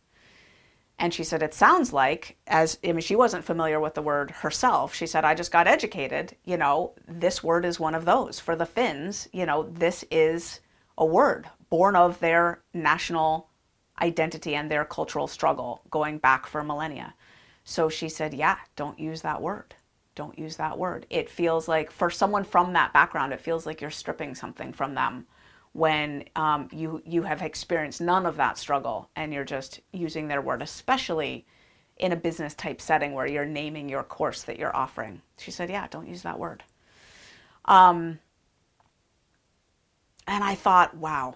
And 1.00 1.14
she 1.14 1.24
said, 1.24 1.42
It 1.42 1.54
sounds 1.54 1.92
like, 1.92 2.38
as 2.48 2.78
I 2.84 2.92
mean, 2.92 3.02
she 3.02 3.16
wasn't 3.16 3.44
familiar 3.44 3.80
with 3.80 3.96
the 3.96 4.02
word 4.02 4.32
herself. 4.32 4.94
She 4.94 5.08
said, 5.08 5.26
I 5.26 5.34
just 5.34 5.52
got 5.52 5.68
educated. 5.68 6.36
You 6.46 6.58
know, 6.58 6.94
this 7.08 7.44
word 7.44 7.66
is 7.66 7.80
one 7.80 7.96
of 7.96 8.06
those. 8.06 8.40
For 8.40 8.56
the 8.56 8.66
Finns, 8.66 9.28
you 9.34 9.46
know, 9.46 9.64
this 9.64 10.06
is 10.12 10.60
a 10.98 11.06
word 11.06 11.50
born 11.70 11.96
of 11.96 12.20
their 12.20 12.62
national 12.74 13.50
identity 14.04 14.56
and 14.56 14.70
their 14.70 14.86
cultural 14.86 15.28
struggle 15.28 15.82
going 15.90 16.18
back 16.20 16.46
for 16.46 16.64
millennia. 16.64 17.16
So 17.64 17.90
she 17.90 18.10
said, 18.10 18.34
Yeah, 18.34 18.58
don't 18.76 19.00
use 19.00 19.22
that 19.22 19.42
word. 19.42 19.76
Don't 20.16 20.38
use 20.38 20.58
that 20.58 20.78
word. 20.78 21.08
It 21.10 21.30
feels 21.30 21.68
like, 21.68 21.90
for 21.90 22.12
someone 22.12 22.44
from 22.44 22.74
that 22.74 22.94
background, 22.94 23.34
it 23.34 23.42
feels 23.42 23.66
like 23.66 23.82
you're 23.82 23.90
stripping 23.90 24.36
something 24.36 24.74
from 24.74 24.94
them 24.94 25.26
when 25.72 26.26
um, 26.36 26.68
you 26.72 27.02
you 27.06 27.24
have 27.24 27.42
experienced 27.42 28.00
none 28.00 28.28
of 28.28 28.36
that 28.38 28.60
struggle 28.60 29.10
and 29.16 29.34
you're 29.34 29.46
just 29.46 29.80
using 29.92 30.28
their 30.28 30.42
word, 30.42 30.62
especially 30.62 31.48
in 31.98 32.12
a 32.12 32.16
business 32.16 32.54
type 32.54 32.82
setting 32.82 33.14
where 33.14 33.26
you're 33.28 33.46
naming 33.46 33.90
your 33.90 34.04
course 34.04 34.44
that 34.44 34.60
you're 34.60 34.76
offering. 34.76 35.22
She 35.38 35.50
said, 35.50 35.70
"Yeah, 35.70 35.88
don't 35.90 36.08
use 36.08 36.22
that 36.24 36.38
word." 36.38 36.64
Um, 37.66 38.20
and 40.28 40.44
I 40.44 40.56
thought, 40.56 40.96
wow, 40.96 41.36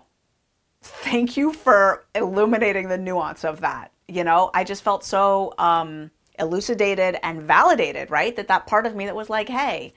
thank 0.81 1.37
you 1.37 1.53
for 1.53 2.05
illuminating 2.15 2.89
the 2.89 2.97
nuance 2.97 3.43
of 3.43 3.61
that. 3.61 3.91
You 4.07 4.23
know, 4.23 4.51
I 4.53 4.63
just 4.63 4.83
felt 4.83 5.03
so 5.03 5.53
um, 5.57 6.11
elucidated 6.39 7.17
and 7.23 7.41
validated, 7.41 8.09
right? 8.09 8.35
That 8.35 8.47
that 8.47 8.67
part 8.67 8.85
of 8.85 8.95
me 8.95 9.05
that 9.05 9.15
was 9.15 9.29
like, 9.29 9.49
hey, 9.49 9.93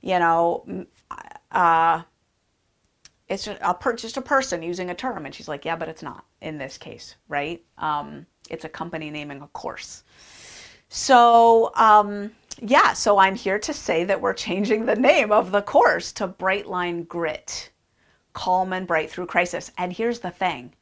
you 0.00 0.18
know, 0.18 0.86
uh, 1.50 2.02
it's 3.28 3.44
just 3.44 3.58
a, 3.60 3.74
per, 3.74 3.94
just 3.94 4.16
a 4.16 4.22
person 4.22 4.62
using 4.62 4.90
a 4.90 4.94
term. 4.94 5.26
And 5.26 5.34
she's 5.34 5.48
like, 5.48 5.64
yeah, 5.64 5.76
but 5.76 5.88
it's 5.88 6.02
not 6.02 6.24
in 6.40 6.58
this 6.58 6.78
case, 6.78 7.16
right? 7.28 7.64
Um, 7.78 8.26
it's 8.50 8.64
a 8.64 8.68
company 8.68 9.10
naming 9.10 9.42
a 9.42 9.48
course. 9.48 10.04
So, 10.88 11.72
um, 11.74 12.30
yeah, 12.60 12.92
so 12.92 13.18
I'm 13.18 13.34
here 13.34 13.58
to 13.58 13.72
say 13.72 14.04
that 14.04 14.20
we're 14.20 14.32
changing 14.32 14.86
the 14.86 14.94
name 14.94 15.32
of 15.32 15.50
the 15.50 15.62
course 15.62 16.12
to 16.12 16.28
Brightline 16.28 17.08
Grit, 17.08 17.70
Calm 18.36 18.72
and 18.74 18.86
Bright 18.86 19.10
Through 19.10 19.26
Crisis. 19.26 19.72
And 19.78 19.92
here's 19.92 20.20
the 20.20 20.30
thing 20.30 20.74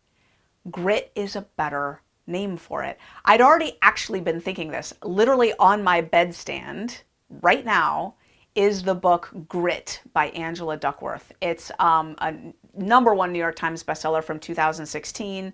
grit 0.70 1.12
is 1.14 1.36
a 1.36 1.46
better 1.56 2.02
name 2.26 2.56
for 2.56 2.82
it. 2.82 2.98
I'd 3.24 3.40
already 3.40 3.78
actually 3.80 4.20
been 4.20 4.40
thinking 4.40 4.70
this 4.70 4.92
literally 5.02 5.52
on 5.58 5.82
my 5.82 6.02
bedstand 6.02 7.02
right 7.42 7.64
now 7.64 8.14
is 8.54 8.82
the 8.82 8.94
book 8.94 9.30
Grit 9.48 10.00
by 10.12 10.26
Angela 10.28 10.76
Duckworth. 10.76 11.32
It's 11.40 11.70
um, 11.78 12.16
a 12.18 12.34
number 12.76 13.14
one 13.14 13.32
New 13.32 13.38
York 13.38 13.56
Times 13.56 13.82
bestseller 13.82 14.22
from 14.22 14.38
2016. 14.38 15.52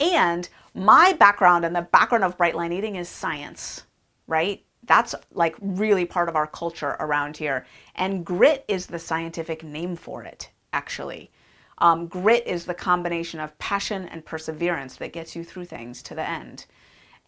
And 0.00 0.48
my 0.74 1.12
background 1.14 1.64
and 1.64 1.76
the 1.76 1.82
background 1.82 2.24
of 2.24 2.38
Brightline 2.38 2.72
Eating 2.72 2.96
is 2.96 3.08
science, 3.08 3.84
right? 4.26 4.64
That's 4.84 5.14
like 5.32 5.56
really 5.60 6.06
part 6.06 6.28
of 6.28 6.36
our 6.36 6.46
culture 6.46 6.96
around 6.98 7.36
here. 7.36 7.66
And 7.94 8.24
grit 8.24 8.64
is 8.68 8.86
the 8.86 8.98
scientific 8.98 9.62
name 9.62 9.96
for 9.96 10.22
it, 10.24 10.50
actually. 10.72 11.30
Um, 11.78 12.06
grit 12.06 12.46
is 12.46 12.64
the 12.64 12.74
combination 12.74 13.40
of 13.40 13.58
passion 13.58 14.06
and 14.06 14.24
perseverance 14.24 14.96
that 14.96 15.12
gets 15.12 15.34
you 15.34 15.42
through 15.44 15.64
things 15.64 16.02
to 16.04 16.14
the 16.14 16.28
end 16.28 16.66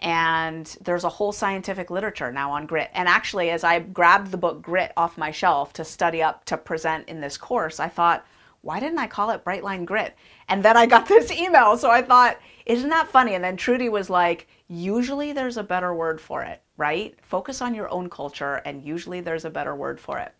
and 0.00 0.76
there's 0.82 1.04
a 1.04 1.08
whole 1.08 1.32
scientific 1.32 1.90
literature 1.90 2.32
now 2.32 2.52
on 2.52 2.66
grit. 2.66 2.90
And 2.94 3.08
actually, 3.08 3.50
as 3.50 3.64
I 3.64 3.78
grabbed 3.78 4.30
the 4.30 4.36
book 4.36 4.60
Grit 4.60 4.92
off 4.96 5.16
my 5.16 5.30
shelf 5.30 5.72
to 5.74 5.84
study 5.84 6.22
up 6.22 6.44
to 6.46 6.56
present 6.56 7.08
in 7.08 7.20
this 7.20 7.36
course, 7.36 7.80
I 7.80 7.88
thought, 7.88 8.26
why 8.62 8.80
didn't 8.80 8.98
I 8.98 9.06
call 9.06 9.30
it 9.30 9.44
Brightline 9.44 9.84
Grit? 9.84 10.16
And 10.48 10.62
then 10.62 10.76
I 10.76 10.86
got 10.86 11.08
this 11.08 11.30
email, 11.30 11.76
so 11.76 11.90
I 11.90 12.02
thought, 12.02 12.38
isn't 12.66 12.90
that 12.90 13.08
funny? 13.08 13.34
And 13.34 13.44
then 13.44 13.56
Trudi 13.56 13.88
was 13.88 14.10
like, 14.10 14.48
usually 14.68 15.32
there's 15.32 15.56
a 15.56 15.62
better 15.62 15.94
word 15.94 16.20
for 16.20 16.42
it, 16.42 16.62
right? 16.76 17.16
Focus 17.22 17.62
on 17.62 17.74
your 17.74 17.90
own 17.90 18.10
culture, 18.10 18.56
and 18.64 18.82
usually 18.82 19.20
there's 19.20 19.44
a 19.44 19.50
better 19.50 19.74
word 19.74 20.00
for 20.00 20.18
it. 20.18 20.32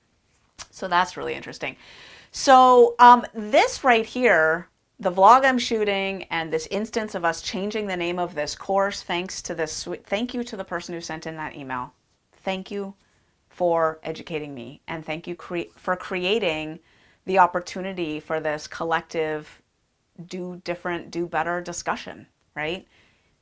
So 0.71 0.89
that's 0.89 1.17
really 1.17 1.35
interesting. 1.35 1.77
So 2.37 2.97
um, 2.99 3.25
this 3.33 3.85
right 3.85 4.05
here 4.05 4.69
the 4.99 5.13
vlog 5.13 5.45
I'm 5.45 5.59
shooting 5.59 6.25
and 6.25 6.53
this 6.53 6.67
instance 6.69 7.15
of 7.15 7.25
us 7.25 7.43
changing 7.43 7.87
the 7.87 7.97
name 7.97 8.19
of 8.19 8.35
this 8.35 8.57
course, 8.57 9.03
thanks 9.03 9.41
to 9.43 9.55
this, 9.55 9.87
thank 10.05 10.35
you 10.35 10.43
to 10.43 10.57
the 10.57 10.65
person 10.65 10.95
who 10.95 11.01
sent 11.01 11.27
in 11.27 11.37
that 11.37 11.55
email. 11.55 11.93
Thank 12.33 12.71
you 12.71 12.95
for 13.51 14.01
educating 14.03 14.53
me 14.53 14.81
and 14.89 15.05
thank 15.05 15.29
you 15.29 15.37
cre- 15.37 15.71
for 15.77 15.95
creating 15.95 16.81
the 17.25 17.39
opportunity 17.39 18.19
for 18.19 18.41
this 18.41 18.67
collective 18.67 19.63
do 20.27 20.61
different, 20.65 21.13
do 21.13 21.27
better 21.27 21.61
discussion, 21.61 22.27
right? 22.57 22.87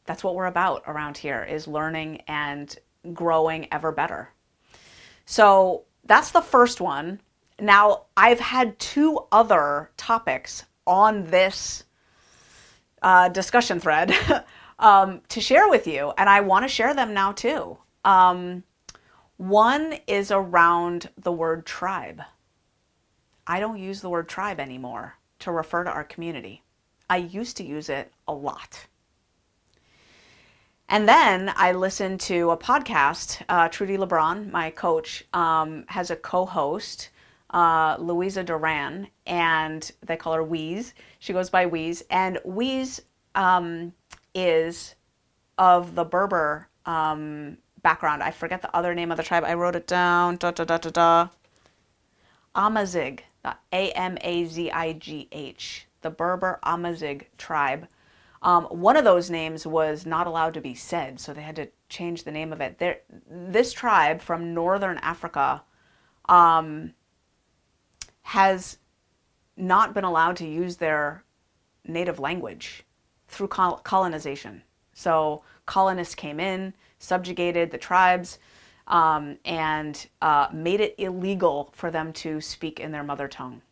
That's 0.05 0.23
what 0.23 0.35
we're 0.35 0.47
about 0.47 0.83
around 0.87 1.17
here 1.17 1.45
is 1.45 1.67
learning 1.67 2.23
and 2.29 2.77
growing 3.15 3.69
ever 3.73 3.91
better. 3.91 4.31
So 5.25 5.85
that's 6.05 6.31
the 6.31 6.43
first 6.43 6.81
one. 6.81 7.21
Now, 7.61 8.07
I've 8.17 8.41
had 8.41 8.79
two 8.79 9.21
other 9.31 9.91
topics 9.97 10.65
on 10.87 11.27
this 11.31 11.85
uh, 13.03 13.29
discussion 13.29 13.81
thread 13.81 14.15
um, 14.79 15.21
to 15.29 15.41
share 15.41 15.69
with 15.69 15.87
you, 15.87 16.13
and 16.19 16.29
I 16.29 16.41
want 16.41 16.65
to 16.65 16.69
share 16.69 16.95
them 16.95 17.15
now 17.15 17.33
too. 17.33 17.79
Um, 18.05 18.65
one 19.37 19.99
is 20.07 20.31
around 20.31 21.11
the 21.17 21.33
word 21.33 21.67
tribe. 21.67 22.23
I 23.47 23.61
don't 23.61 23.79
use 23.79 24.01
the 24.01 24.11
word 24.11 24.29
tribe 24.29 24.61
anymore 24.61 25.15
to 25.41 25.51
refer 25.51 25.85
to 25.85 25.91
our 25.91 26.05
community. 26.05 26.63
I 27.11 27.17
used 27.17 27.57
to 27.57 27.65
use 27.65 27.89
it 27.89 28.13
a 28.29 28.33
lot. 28.33 28.87
And 30.89 31.09
then 31.09 31.53
I 31.57 31.73
listened 31.73 32.21
to 32.23 32.51
a 32.51 32.57
podcast. 32.57 33.43
Uh, 33.49 33.69
Trudi 33.69 33.97
LeBron, 33.97 34.51
my 34.51 34.71
coach, 34.71 35.25
um, 35.33 35.85
has 35.89 36.11
a 36.11 36.17
co 36.17 36.45
host 36.45 37.11
uh, 37.53 37.97
Louisa 37.99 38.43
Duran, 38.43 39.09
and 39.27 39.91
they 40.07 40.17
call 40.17 40.33
her 40.33 40.43
Wheeze. 40.43 40.95
She 41.19 41.33
goes 41.33 41.51
by 41.51 41.67
Wheeze, 41.67 42.03
and 42.11 42.39
Wheeze 42.45 43.03
um, 43.35 43.93
is 44.35 44.95
of 45.59 45.95
the 45.95 46.05
Berber 46.05 46.69
um, 46.87 47.59
background. 47.83 48.23
I 48.23 48.31
forget 48.31 48.63
the 48.63 48.75
other 48.77 48.95
name 48.95 49.11
of 49.11 49.17
the 49.17 49.23
tribe. 49.23 49.45
I 49.45 49.55
wrote 49.55 49.77
it 49.77 49.87
down. 49.87 50.37
Da 50.37 50.51
da 50.51 50.65
da 50.65 50.79
da 50.79 50.91
da. 50.91 51.29
Amazigh, 52.55 53.19
A 53.73 53.93
M 53.93 54.19
A 54.21 54.45
Z 54.47 54.71
I 54.71 54.93
G 54.95 55.29
H, 55.33 55.87
the 56.01 56.11
Berber 56.11 56.59
Amazigh 56.63 57.27
tribe 57.39 57.89
Um, 58.43 58.65
one 58.65 58.97
of 58.97 59.05
those 59.05 59.31
names 59.31 59.67
was 59.67 60.05
not 60.05 60.27
allowed 60.27 60.55
to 60.55 60.61
be 60.61 60.75
said, 60.75 61.21
so 61.21 61.33
they 61.33 61.43
had 61.43 61.57
to 61.57 61.69
change 61.89 62.25
the 62.25 62.33
name 62.33 62.53
of 62.53 62.61
it. 62.61 62.79
There, 62.79 63.01
this 63.31 63.73
tribe 63.73 64.21
from 64.21 64.53
northern 64.53 64.99
Africa 64.99 65.63
um, 66.29 66.95
has 68.23 68.79
not 69.57 69.95
been 69.95 70.05
allowed 70.05 70.37
to 70.37 70.47
use 70.47 70.77
their 70.77 71.25
native 71.85 72.19
language 72.19 72.85
through 73.29 73.49
colonization. 73.49 74.63
So 74.93 75.43
colonists 75.67 76.15
came 76.15 76.41
in, 76.41 76.75
subjugated 76.99 77.71
the 77.71 77.79
tribes, 77.79 78.39
um, 78.87 79.39
and 79.45 80.07
uh, 80.21 80.49
made 80.53 80.81
it 80.81 80.95
illegal 80.99 81.71
for 81.73 81.91
them 81.91 82.13
to 82.15 82.41
speak 82.41 82.81
in 82.81 82.93
their 82.93 83.03
mother 83.03 83.29
tongue. 83.29 83.63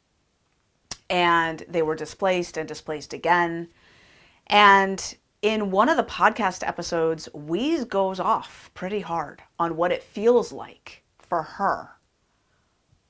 And 1.09 1.65
they 1.69 1.83
were 1.83 1.97
displaced 1.97 2.57
and 2.57 2.69
displaced 2.69 3.13
again. 3.13 3.69
And 4.47 5.15
in 5.43 5.71
one 5.71 5.89
of 5.89 5.97
the 5.97 6.05
podcast 6.05 6.67
episodes, 6.67 7.29
Weeze 7.35 7.89
goes 7.89 8.21
off 8.21 8.71
pretty 8.75 9.01
hard 9.01 9.43
on 9.59 9.77
what 9.77 9.93
it 9.93 10.03
feels 10.03 10.53
like 10.53 11.03
for 11.19 11.43
her 11.43 11.91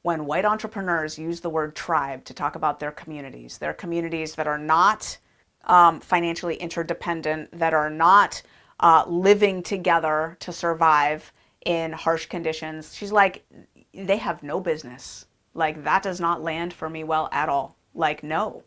when 0.02 0.25
white 0.25 0.45
entrepreneurs 0.45 1.19
use 1.19 1.40
the 1.40 1.50
word 1.50 1.76
tribe 1.76 2.25
to 2.25 2.35
talk 2.35 2.57
about 2.57 2.80
their 2.80 2.92
communities, 2.92 3.59
their 3.59 3.75
communities 3.75 4.35
that 4.35 4.47
are 4.47 4.59
not 4.59 5.19
um, 5.64 6.00
financially 6.00 6.57
interdependent, 6.57 7.50
that 7.59 7.75
are 7.75 7.90
not 7.90 8.42
uh, 8.80 9.04
living 9.07 9.62
together 9.62 10.37
to 10.40 10.52
survive 10.52 11.33
in 11.66 11.92
harsh 11.92 12.26
conditions. 12.26 12.95
She's 12.95 13.12
like, 13.12 13.45
they 13.92 14.16
have 14.16 14.42
no 14.42 14.61
business. 14.61 15.26
Like, 15.52 15.85
that 15.85 16.02
does 16.02 16.21
not 16.21 16.42
land 16.42 16.73
for 16.73 16.88
me 16.88 17.04
well 17.04 17.28
at 17.33 17.49
all. 17.49 17.76
Like, 17.95 18.23
no. 18.23 18.62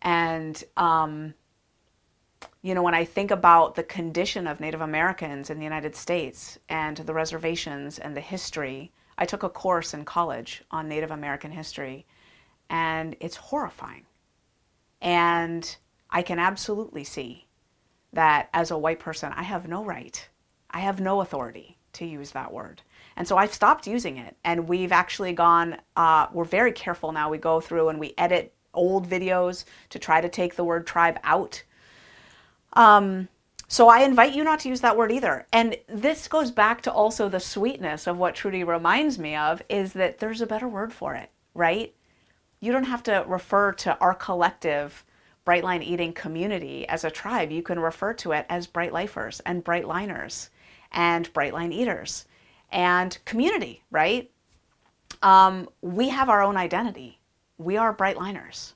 And, 0.00 0.62
um, 0.76 1.34
you 2.62 2.74
know, 2.74 2.82
when 2.82 2.94
I 2.94 3.04
think 3.04 3.30
about 3.30 3.74
the 3.74 3.82
condition 3.82 4.46
of 4.46 4.60
Native 4.60 4.80
Americans 4.80 5.50
in 5.50 5.58
the 5.58 5.64
United 5.64 5.94
States 5.94 6.58
and 6.68 6.96
the 6.96 7.12
reservations 7.12 7.98
and 7.98 8.16
the 8.16 8.20
history, 8.20 8.92
I 9.18 9.26
took 9.26 9.42
a 9.42 9.50
course 9.50 9.92
in 9.92 10.04
college 10.04 10.62
on 10.70 10.88
Native 10.88 11.10
American 11.10 11.50
history, 11.50 12.06
and 12.70 13.16
it's 13.20 13.36
horrifying. 13.36 14.06
And 15.02 15.76
I 16.08 16.22
can 16.22 16.38
absolutely 16.38 17.04
see 17.04 17.46
that 18.12 18.48
as 18.54 18.70
a 18.70 18.78
white 18.78 19.00
person, 19.00 19.32
I 19.36 19.42
have 19.42 19.68
no 19.68 19.84
right, 19.84 20.28
I 20.70 20.80
have 20.80 21.00
no 21.00 21.20
authority 21.20 21.76
to 21.94 22.06
use 22.06 22.30
that 22.30 22.52
word. 22.52 22.80
And 23.16 23.26
so 23.26 23.36
I've 23.36 23.52
stopped 23.52 23.86
using 23.86 24.16
it. 24.16 24.36
And 24.44 24.68
we've 24.68 24.92
actually 24.92 25.32
gone, 25.32 25.78
uh, 25.96 26.28
we're 26.32 26.44
very 26.44 26.72
careful 26.72 27.10
now. 27.12 27.28
We 27.28 27.38
go 27.38 27.60
through 27.60 27.88
and 27.88 27.98
we 27.98 28.14
edit 28.16 28.54
old 28.72 29.08
videos 29.08 29.64
to 29.90 29.98
try 29.98 30.20
to 30.20 30.28
take 30.28 30.54
the 30.54 30.64
word 30.64 30.86
tribe 30.86 31.18
out. 31.24 31.62
Um, 32.74 33.28
so 33.70 33.88
I 33.88 34.00
invite 34.00 34.34
you 34.34 34.42
not 34.44 34.60
to 34.60 34.68
use 34.70 34.80
that 34.80 34.96
word 34.96 35.12
either. 35.12 35.46
And 35.52 35.76
this 35.88 36.26
goes 36.26 36.50
back 36.50 36.80
to 36.82 36.92
also 36.92 37.28
the 37.28 37.38
sweetness 37.38 38.06
of 38.06 38.16
what 38.16 38.34
Trudi 38.34 38.64
reminds 38.64 39.18
me 39.18 39.36
of 39.36 39.62
is 39.68 39.92
that 39.92 40.18
there's 40.18 40.40
a 40.40 40.46
better 40.46 40.66
word 40.66 40.90
for 40.90 41.14
it, 41.14 41.30
right? 41.52 41.94
You 42.60 42.72
don't 42.72 42.84
have 42.84 43.02
to 43.04 43.24
refer 43.26 43.72
to 43.72 43.96
our 43.98 44.14
collective 44.14 45.04
Brightline 45.46 45.82
eating 45.82 46.14
community 46.14 46.88
as 46.88 47.04
a 47.04 47.10
tribe. 47.10 47.50
You 47.50 47.62
can 47.62 47.78
refer 47.78 48.14
to 48.14 48.32
it 48.32 48.46
as 48.48 48.66
Bright 48.66 48.92
Lifers 48.92 49.40
and 49.40 49.62
Bright 49.62 49.86
Liners 49.86 50.48
and 50.90 51.32
Brightline 51.34 51.72
Eaters 51.72 52.24
and 52.72 53.18
community, 53.26 53.82
right? 53.90 54.30
Um, 55.22 55.68
we 55.82 56.08
have 56.08 56.30
our 56.30 56.42
own 56.42 56.56
identity. 56.56 57.18
We 57.58 57.76
are 57.76 57.94
Brightliners. 57.94 58.72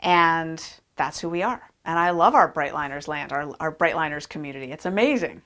And 0.00 0.62
that's 0.96 1.20
who 1.20 1.28
we 1.28 1.42
are. 1.42 1.71
And 1.84 1.98
I 1.98 2.10
love 2.10 2.34
our 2.34 2.52
Brightliners 2.52 3.08
land, 3.08 3.32
our, 3.32 3.54
our 3.58 3.74
Brightliners 3.74 4.28
community. 4.28 4.70
It's 4.70 4.86
amazing. 4.86 5.42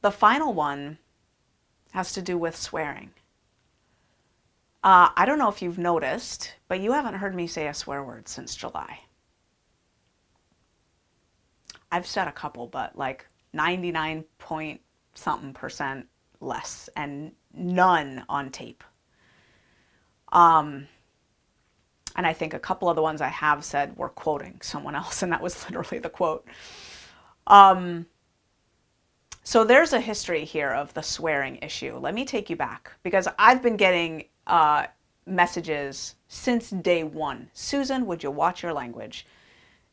The 0.00 0.10
final 0.10 0.52
one 0.52 0.98
has 1.92 2.12
to 2.12 2.22
do 2.22 2.36
with 2.36 2.56
swearing. 2.56 3.10
Uh, 4.82 5.08
I 5.16 5.24
don't 5.24 5.38
know 5.38 5.48
if 5.48 5.62
you've 5.62 5.78
noticed, 5.78 6.52
but 6.68 6.80
you 6.80 6.92
haven't 6.92 7.14
heard 7.14 7.34
me 7.34 7.46
say 7.46 7.68
a 7.68 7.74
swear 7.74 8.02
word 8.02 8.28
since 8.28 8.54
July. 8.54 9.00
I've 11.90 12.06
said 12.06 12.28
a 12.28 12.32
couple, 12.32 12.66
but 12.66 12.98
like 12.98 13.26
99 13.52 14.24
point 14.38 14.80
something 15.14 15.54
percent 15.54 16.08
less 16.40 16.90
and 16.96 17.32
none 17.54 18.24
on 18.28 18.50
tape. 18.50 18.84
Um, 20.32 20.88
and 22.16 22.26
I 22.26 22.32
think 22.32 22.54
a 22.54 22.58
couple 22.58 22.88
of 22.88 22.96
the 22.96 23.02
ones 23.02 23.20
I 23.20 23.28
have 23.28 23.64
said 23.64 23.96
were 23.96 24.08
quoting 24.08 24.60
someone 24.62 24.94
else, 24.94 25.22
and 25.22 25.32
that 25.32 25.42
was 25.42 25.64
literally 25.70 25.98
the 26.00 26.10
quote. 26.10 26.46
Um, 27.46 28.06
so 29.42 29.64
there's 29.64 29.92
a 29.92 30.00
history 30.00 30.44
here 30.44 30.70
of 30.70 30.94
the 30.94 31.02
swearing 31.02 31.58
issue. 31.60 31.98
Let 31.98 32.14
me 32.14 32.24
take 32.24 32.48
you 32.48 32.56
back 32.56 32.92
because 33.02 33.28
I've 33.38 33.62
been 33.62 33.76
getting 33.76 34.24
uh, 34.46 34.86
messages 35.26 36.14
since 36.28 36.70
day 36.70 37.04
one. 37.04 37.50
Susan, 37.52 38.06
would 38.06 38.22
you 38.22 38.30
watch 38.30 38.62
your 38.62 38.72
language? 38.72 39.26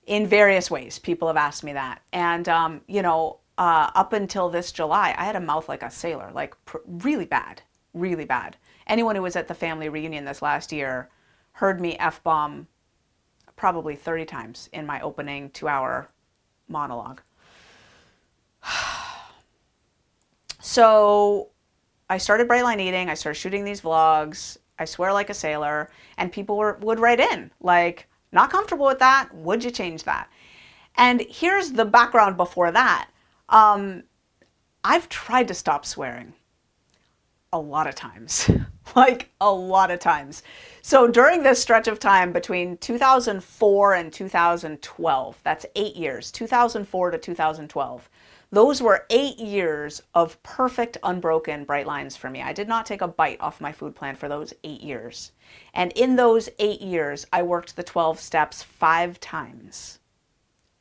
in 0.06 0.28
various 0.28 0.72
ways. 0.72 1.00
People 1.00 1.28
have 1.28 1.38
asked 1.38 1.64
me 1.64 1.74
that. 1.74 2.02
And, 2.12 2.48
um, 2.50 2.82
you 2.88 3.02
know, 3.02 3.40
uh, 3.58 3.92
up 3.96 4.14
until 4.14 4.50
this 4.50 4.72
July, 4.72 5.14
I 5.18 5.26
had 5.26 5.36
a 5.36 5.40
mouth 5.40 5.70
like 5.70 5.84
a 5.84 5.92
sailor, 5.92 6.32
like 6.34 6.56
pr- 6.66 6.78
really 6.86 7.26
bad, 7.26 7.62
really 7.94 8.26
bad. 8.26 8.58
Anyone 8.88 9.16
who 9.16 9.22
was 9.22 9.36
at 9.36 9.48
the 9.48 9.54
family 9.54 9.90
reunion 9.90 10.26
this 10.26 10.42
last 10.42 10.72
year 10.72 11.10
heard 11.54 11.82
me 11.82 11.98
F 11.98 12.24
bomb 12.24 12.68
probably 13.56 13.96
30 13.96 14.26
times 14.26 14.70
in 14.74 14.86
my 14.86 15.00
opening 15.02 15.50
two 15.52 15.68
hour 15.68 16.08
monologue. 16.68 17.22
so 20.60 21.50
I 22.10 22.18
started 22.18 22.48
Brightline 22.48 22.80
Eating, 22.82 23.10
I 23.10 23.14
started 23.14 23.40
shooting 23.40 23.64
these 23.64 23.82
vlogs. 23.82 24.58
I 24.80 24.86
swear 24.86 25.14
like 25.14 25.30
a 25.30 25.36
sailor, 25.36 25.92
and 26.18 26.32
people 26.32 26.58
were, 26.58 26.80
would 26.82 27.00
write 27.00 27.20
in 27.20 27.52
like, 27.62 28.08
not 28.32 28.50
comfortable 28.50 28.88
with 28.88 29.00
that. 29.00 29.30
Would 29.34 29.64
you 29.64 29.70
change 29.70 30.04
that? 30.06 30.28
And 30.96 31.22
here's 31.30 31.72
the 31.74 31.86
background 31.86 32.38
before 32.38 32.72
that. 32.72 33.10
Um, 33.50 34.04
I've 34.84 35.08
tried 35.10 35.48
to 35.50 35.54
stop 35.54 35.86
swearing 35.86 36.34
a 37.54 37.60
lot 37.60 37.88
of 37.88 37.96
times, 37.96 38.50
like 38.96 39.30
a 39.42 39.52
lot 39.52 39.92
of 39.92 40.00
times. 40.00 40.44
So 40.82 41.08
during 41.08 41.44
this 41.44 41.62
stretch 41.62 41.88
of 41.88 42.00
time 42.00 42.32
between 42.32 42.78
2004 42.78 43.94
and 43.94 44.14
2012, 44.14 45.40
that's 45.44 45.66
eight 45.76 45.96
years, 45.96 46.32
2004 46.32 47.12
to 47.12 47.18
2012, 47.18 48.10
those 48.54 48.82
were 48.82 49.06
eight 49.10 49.40
years 49.40 50.02
of 50.14 50.42
perfect, 50.44 50.98
unbroken 51.04 51.64
bright 51.64 51.88
lines 51.88 52.18
for 52.18 52.30
me. 52.30 52.42
I 52.42 52.52
did 52.52 52.68
not 52.68 52.86
take 52.86 53.02
a 53.02 53.08
bite 53.08 53.40
off 53.40 53.62
my 53.62 53.72
food 53.72 53.96
plan 53.96 54.16
for 54.16 54.28
those 54.28 54.54
eight 54.66 54.82
years. 54.82 55.32
And 55.74 55.94
in 55.94 56.18
those 56.18 56.50
eight 56.60 56.82
years, 56.82 57.26
I 57.32 57.44
worked 57.44 57.78
the 57.78 57.84
12 57.84 58.20
steps 58.20 58.62
five 58.62 59.22
times, 59.22 60.00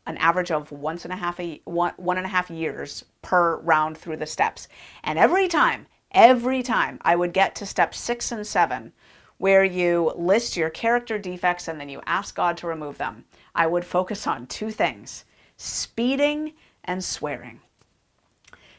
an 0.05 0.17
average 0.17 0.51
of 0.51 0.73
once 0.73 1.05
and 1.05 1.13
a 1.13 1.17
half 1.17 1.39
a, 1.39 1.61
one, 1.65 1.93
one 1.97 2.17
and 2.17 2.27
a 2.27 2.31
half 2.31 2.51
years 2.51 3.05
per 3.23 3.59
round 3.59 3.97
through 3.97 4.17
the 4.17 4.27
steps. 4.27 4.67
And 5.05 5.17
every 5.17 5.47
time, 5.47 5.87
every 6.13 6.63
time 6.63 6.99
I 7.03 7.17
would 7.17 7.33
get 7.33 7.55
to 7.57 7.67
step 7.67 7.95
six 7.95 8.33
and 8.33 8.47
seven, 8.47 8.93
where 9.39 9.65
you 9.65 10.13
list 10.17 10.57
your 10.57 10.69
character 10.69 11.19
defects 11.19 11.67
and 11.67 11.81
then 11.81 11.89
you 11.89 12.03
ask 12.07 12.35
God 12.35 12.59
to 12.59 12.67
remove 12.67 12.99
them, 12.99 13.25
I 13.55 13.67
would 13.67 13.85
focus 13.85 14.27
on 14.27 14.47
two 14.47 14.71
things 14.71 15.25
speeding 15.57 16.53
and 16.85 17.03
swearing. 17.03 17.61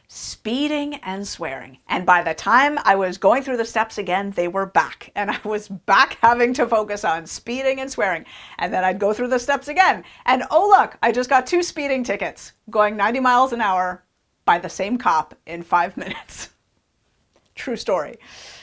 Speeding 0.06 0.94
and 0.96 1.26
swearing. 1.26 1.78
And 1.88 2.04
by 2.04 2.22
the 2.22 2.34
time 2.34 2.78
I 2.84 2.96
was 2.96 3.18
going 3.18 3.42
through 3.42 3.56
the 3.56 3.64
steps 3.64 3.98
again, 3.98 4.30
they 4.30 4.46
were 4.46 4.66
back. 4.66 5.10
And 5.16 5.30
I 5.30 5.38
was 5.42 5.68
back 5.68 6.18
having 6.20 6.52
to 6.54 6.68
focus 6.68 7.04
on 7.04 7.26
speeding 7.26 7.80
and 7.80 7.90
swearing. 7.90 8.24
And 8.58 8.72
then 8.72 8.84
I'd 8.84 8.98
go 8.98 9.12
through 9.12 9.28
the 9.28 9.38
steps 9.38 9.68
again. 9.68 10.04
And 10.26 10.44
oh, 10.50 10.68
look, 10.68 10.98
I 11.02 11.12
just 11.12 11.30
got 11.30 11.46
two 11.46 11.62
speeding 11.62 12.04
tickets 12.04 12.52
going 12.70 12.96
90 12.96 13.20
miles 13.20 13.52
an 13.52 13.60
hour 13.60 14.04
by 14.44 14.58
the 14.58 14.68
same 14.68 14.98
cop 14.98 15.34
in 15.46 15.62
five 15.62 15.96
minutes. 15.96 16.50
True 17.54 17.76
story. 17.76 18.18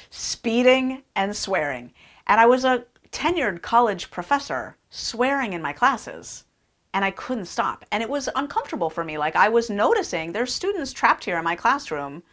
Speeding 0.09 1.03
and 1.15 1.35
swearing. 1.35 1.93
And 2.27 2.39
I 2.39 2.45
was 2.45 2.65
a 2.65 2.85
tenured 3.11 3.61
college 3.61 4.11
professor 4.11 4.77
swearing 4.89 5.53
in 5.53 5.61
my 5.61 5.73
classes 5.73 6.45
and 6.93 7.05
I 7.05 7.11
couldn't 7.11 7.45
stop. 7.45 7.85
And 7.91 8.01
it 8.01 8.09
was 8.09 8.29
uncomfortable 8.35 8.89
for 8.89 9.03
me. 9.03 9.17
Like 9.17 9.35
I 9.35 9.49
was 9.49 9.69
noticing 9.69 10.31
there's 10.31 10.53
students 10.53 10.91
trapped 10.91 11.25
here 11.25 11.37
in 11.37 11.43
my 11.43 11.55
classroom, 11.55 12.23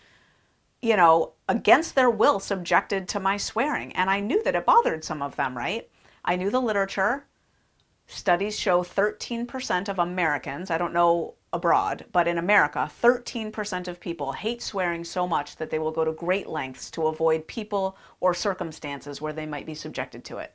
you 0.80 0.96
know, 0.96 1.32
against 1.48 1.94
their 1.94 2.10
will 2.10 2.40
subjected 2.40 3.08
to 3.08 3.20
my 3.20 3.36
swearing. 3.36 3.92
And 3.92 4.08
I 4.08 4.20
knew 4.20 4.42
that 4.44 4.54
it 4.54 4.66
bothered 4.66 5.04
some 5.04 5.22
of 5.22 5.36
them, 5.36 5.56
right? 5.56 5.88
I 6.24 6.36
knew 6.36 6.50
the 6.50 6.60
literature. 6.60 7.26
Studies 8.06 8.58
show 8.58 8.82
13% 8.82 9.88
of 9.88 9.98
Americans, 9.98 10.70
I 10.70 10.78
don't 10.78 10.92
know 10.92 11.34
abroad, 11.56 12.04
but 12.12 12.28
in 12.28 12.38
America, 12.38 12.88
13% 13.02 13.88
of 13.88 13.98
people 13.98 14.32
hate 14.32 14.62
swearing 14.62 15.02
so 15.04 15.26
much 15.26 15.56
that 15.56 15.70
they 15.70 15.80
will 15.80 15.90
go 15.90 16.04
to 16.04 16.12
great 16.12 16.46
lengths 16.48 16.90
to 16.92 17.08
avoid 17.08 17.46
people 17.48 17.96
or 18.20 18.32
circumstances 18.34 19.20
where 19.20 19.32
they 19.32 19.46
might 19.46 19.66
be 19.66 19.74
subjected 19.74 20.24
to 20.26 20.38
it. 20.38 20.54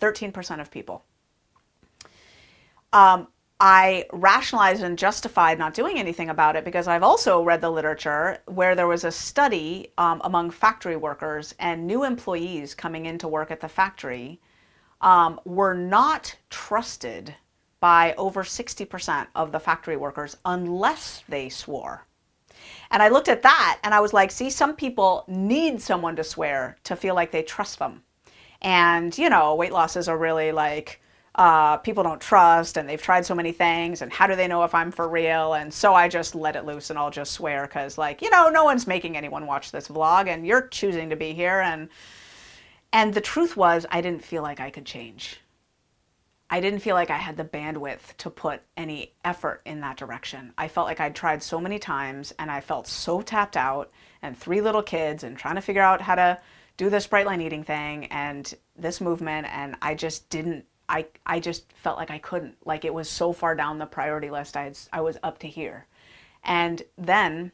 13% 0.00 0.60
of 0.60 0.70
people. 0.70 1.04
um, 2.92 3.28
I 3.58 4.04
rationalized 4.12 4.82
and 4.82 4.98
justified 4.98 5.58
not 5.58 5.72
doing 5.72 5.98
anything 5.98 6.28
about 6.28 6.56
it 6.56 6.64
because 6.64 6.88
I've 6.88 7.02
also 7.02 7.42
read 7.42 7.62
the 7.62 7.70
literature 7.70 8.38
where 8.46 8.74
there 8.74 8.86
was 8.86 9.04
a 9.04 9.10
study 9.10 9.92
um, 9.96 10.20
among 10.24 10.50
factory 10.50 10.96
workers 10.96 11.54
and 11.58 11.86
new 11.86 12.04
employees 12.04 12.74
coming 12.74 13.06
into 13.06 13.28
work 13.28 13.50
at 13.50 13.60
the 13.60 13.68
factory 13.68 14.40
um, 15.00 15.40
were 15.46 15.74
not 15.74 16.36
trusted 16.50 17.34
by 17.80 18.14
over 18.14 18.42
60% 18.42 19.26
of 19.34 19.52
the 19.52 19.60
factory 19.60 19.96
workers 19.96 20.36
unless 20.44 21.22
they 21.28 21.48
swore. 21.48 22.06
And 22.90 23.02
I 23.02 23.08
looked 23.08 23.28
at 23.28 23.42
that 23.42 23.78
and 23.82 23.92
I 23.94 24.00
was 24.00 24.12
like, 24.12 24.30
see, 24.30 24.50
some 24.50 24.74
people 24.74 25.24
need 25.28 25.80
someone 25.80 26.16
to 26.16 26.24
swear 26.24 26.76
to 26.84 26.96
feel 26.96 27.14
like 27.14 27.30
they 27.30 27.42
trust 27.42 27.78
them. 27.78 28.02
And, 28.62 29.16
you 29.16 29.28
know, 29.28 29.54
weight 29.54 29.72
losses 29.72 30.08
are 30.08 30.16
really 30.16 30.52
like, 30.52 31.00
uh, 31.34 31.76
people 31.78 32.02
don't 32.02 32.20
trust 32.20 32.78
and 32.78 32.88
they've 32.88 33.02
tried 33.02 33.26
so 33.26 33.34
many 33.34 33.52
things 33.52 34.00
and 34.00 34.10
how 34.10 34.26
do 34.26 34.34
they 34.34 34.48
know 34.48 34.64
if 34.64 34.74
I'm 34.74 34.90
for 34.90 35.06
real? 35.06 35.52
And 35.52 35.72
so 35.72 35.94
I 35.94 36.08
just 36.08 36.34
let 36.34 36.56
it 36.56 36.64
loose 36.64 36.88
and 36.88 36.98
I'll 36.98 37.10
just 37.10 37.32
swear 37.32 37.66
because, 37.66 37.98
like, 37.98 38.22
you 38.22 38.30
know, 38.30 38.48
no 38.48 38.64
one's 38.64 38.86
making 38.86 39.16
anyone 39.16 39.46
watch 39.46 39.70
this 39.70 39.88
vlog 39.88 40.28
and 40.28 40.46
you're 40.46 40.68
choosing 40.68 41.10
to 41.10 41.16
be 41.16 41.34
here. 41.34 41.60
And, 41.60 41.90
and 42.92 43.12
the 43.12 43.20
truth 43.20 43.56
was, 43.56 43.84
I 43.90 44.00
didn't 44.00 44.24
feel 44.24 44.42
like 44.42 44.60
I 44.60 44.70
could 44.70 44.86
change. 44.86 45.40
I 46.48 46.60
didn't 46.60 46.80
feel 46.80 46.94
like 46.94 47.10
I 47.10 47.16
had 47.16 47.36
the 47.36 47.44
bandwidth 47.44 48.16
to 48.18 48.30
put 48.30 48.62
any 48.76 49.12
effort 49.24 49.62
in 49.64 49.80
that 49.80 49.96
direction. 49.96 50.52
I 50.56 50.68
felt 50.68 50.86
like 50.86 51.00
I'd 51.00 51.16
tried 51.16 51.42
so 51.42 51.60
many 51.60 51.78
times 51.78 52.32
and 52.38 52.50
I 52.50 52.60
felt 52.60 52.86
so 52.86 53.20
tapped 53.20 53.56
out 53.56 53.90
and 54.22 54.36
three 54.36 54.60
little 54.60 54.82
kids 54.82 55.24
and 55.24 55.36
trying 55.36 55.56
to 55.56 55.60
figure 55.60 55.82
out 55.82 56.00
how 56.00 56.14
to 56.14 56.38
do 56.76 56.88
this 56.88 57.06
bright 57.06 57.26
line 57.26 57.40
eating 57.40 57.64
thing 57.64 58.06
and 58.06 58.54
this 58.76 59.00
movement 59.00 59.48
and 59.50 59.76
I 59.82 59.94
just 59.94 60.30
didn't 60.30 60.66
I 60.88 61.06
I 61.24 61.40
just 61.40 61.72
felt 61.72 61.98
like 61.98 62.10
I 62.10 62.18
couldn't. 62.18 62.56
Like 62.64 62.84
it 62.84 62.94
was 62.94 63.08
so 63.08 63.32
far 63.32 63.56
down 63.56 63.78
the 63.78 63.86
priority 63.86 64.30
list. 64.30 64.56
I 64.56 64.64
had, 64.64 64.78
I 64.92 65.00
was 65.00 65.18
up 65.22 65.38
to 65.40 65.48
here. 65.48 65.86
And 66.44 66.82
then 66.96 67.50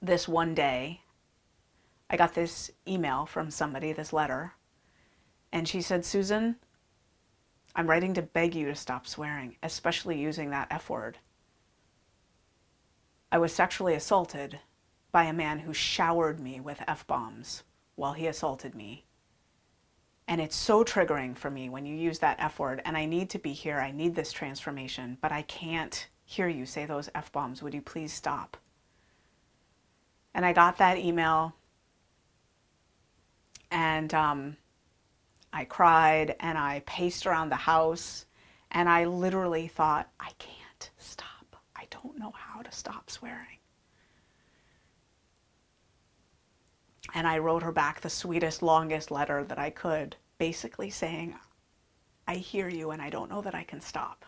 this 0.00 0.26
one 0.26 0.54
day 0.54 1.02
I 2.08 2.16
got 2.16 2.34
this 2.34 2.70
email 2.88 3.26
from 3.26 3.50
somebody, 3.50 3.92
this 3.92 4.12
letter, 4.12 4.54
and 5.52 5.68
she 5.68 5.82
said, 5.82 6.04
"Susan, 6.04 6.56
I'm 7.74 7.88
writing 7.88 8.14
to 8.14 8.22
beg 8.22 8.54
you 8.54 8.66
to 8.66 8.74
stop 8.74 9.06
swearing, 9.06 9.56
especially 9.62 10.18
using 10.18 10.50
that 10.50 10.68
F 10.70 10.88
word. 10.88 11.18
I 13.32 13.38
was 13.38 13.52
sexually 13.52 13.94
assaulted 13.94 14.60
by 15.10 15.24
a 15.24 15.32
man 15.32 15.60
who 15.60 15.74
showered 15.74 16.38
me 16.38 16.60
with 16.60 16.84
F 16.86 17.06
bombs 17.06 17.64
while 17.96 18.12
he 18.12 18.26
assaulted 18.26 18.74
me. 18.74 19.06
And 20.26 20.40
it's 20.40 20.56
so 20.56 20.84
triggering 20.84 21.36
for 21.36 21.50
me 21.50 21.68
when 21.68 21.84
you 21.84 21.94
use 21.94 22.20
that 22.20 22.38
F 22.38 22.58
word. 22.58 22.80
And 22.84 22.96
I 22.96 23.06
need 23.06 23.30
to 23.30 23.38
be 23.38 23.52
here. 23.52 23.80
I 23.80 23.90
need 23.90 24.14
this 24.14 24.32
transformation, 24.32 25.18
but 25.20 25.32
I 25.32 25.42
can't 25.42 26.08
hear 26.24 26.48
you 26.48 26.64
say 26.64 26.86
those 26.86 27.10
F 27.14 27.30
bombs. 27.32 27.62
Would 27.62 27.74
you 27.74 27.82
please 27.82 28.12
stop? 28.12 28.56
And 30.32 30.46
I 30.46 30.52
got 30.52 30.78
that 30.78 30.98
email. 30.98 31.54
And 33.70 34.14
um, 34.14 34.56
I 35.54 35.64
cried 35.64 36.34
and 36.40 36.58
I 36.58 36.82
paced 36.84 37.26
around 37.28 37.48
the 37.48 37.54
house 37.54 38.26
and 38.72 38.88
I 38.88 39.04
literally 39.04 39.68
thought, 39.68 40.10
I 40.18 40.32
can't 40.40 40.90
stop. 40.98 41.56
I 41.76 41.84
don't 41.90 42.18
know 42.18 42.32
how 42.36 42.60
to 42.62 42.72
stop 42.72 43.08
swearing. 43.08 43.58
And 47.14 47.28
I 47.28 47.38
wrote 47.38 47.62
her 47.62 47.70
back 47.70 48.00
the 48.00 48.10
sweetest, 48.10 48.62
longest 48.62 49.12
letter 49.12 49.44
that 49.44 49.60
I 49.60 49.70
could, 49.70 50.16
basically 50.38 50.90
saying, 50.90 51.36
I 52.26 52.34
hear 52.34 52.68
you 52.68 52.90
and 52.90 53.00
I 53.00 53.08
don't 53.08 53.30
know 53.30 53.42
that 53.42 53.54
I 53.54 53.62
can 53.62 53.80
stop. 53.80 54.24